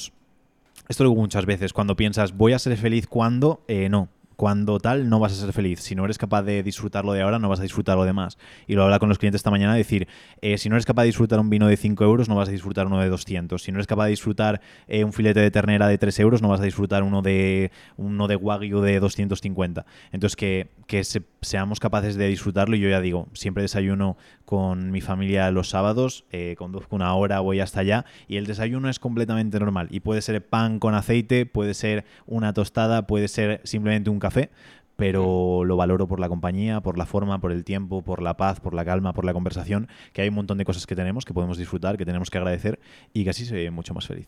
[0.88, 4.80] esto lo digo muchas veces, cuando piensas voy a ser feliz cuando, eh, no, cuando
[4.80, 5.80] tal no vas a ser feliz.
[5.80, 8.38] Si no eres capaz de disfrutarlo de ahora, no vas a disfrutar lo demás.
[8.68, 10.08] Y lo habla con los clientes esta mañana, decir,
[10.42, 12.52] eh, si no eres capaz de disfrutar un vino de 5 euros, no vas a
[12.52, 13.62] disfrutar uno de 200.
[13.62, 16.50] Si no eres capaz de disfrutar eh, un filete de ternera de 3 euros, no
[16.50, 19.86] vas a disfrutar uno de, uno de wagyu de 250.
[20.12, 21.04] Entonces, que, que
[21.42, 22.76] seamos capaces de disfrutarlo.
[22.76, 27.40] Y yo ya digo, siempre desayuno con mi familia los sábados, eh, conduzco una hora,
[27.40, 29.88] voy hasta allá, y el desayuno es completamente normal.
[29.92, 34.50] Y puede ser pan con aceite, puede ser una tostada, puede ser simplemente un café,
[34.96, 38.60] pero lo valoro por la compañía, por la forma, por el tiempo, por la paz,
[38.60, 41.34] por la calma, por la conversación, que hay un montón de cosas que tenemos, que
[41.34, 42.80] podemos disfrutar, que tenemos que agradecer
[43.14, 44.28] y que así se ve mucho más feliz.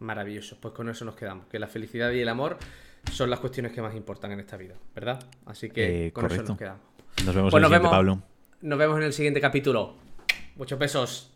[0.00, 2.58] Maravilloso, pues con eso nos quedamos, que la felicidad y el amor
[3.10, 5.24] son las cuestiones que más importan en esta vida, ¿verdad?
[5.46, 6.80] Así que eh, con eso nos quedamos.
[7.24, 8.22] Nos vemos pues en el siguiente, Pablo.
[8.62, 9.96] Nos vemos en el siguiente capítulo.
[10.54, 11.32] Muchos besos.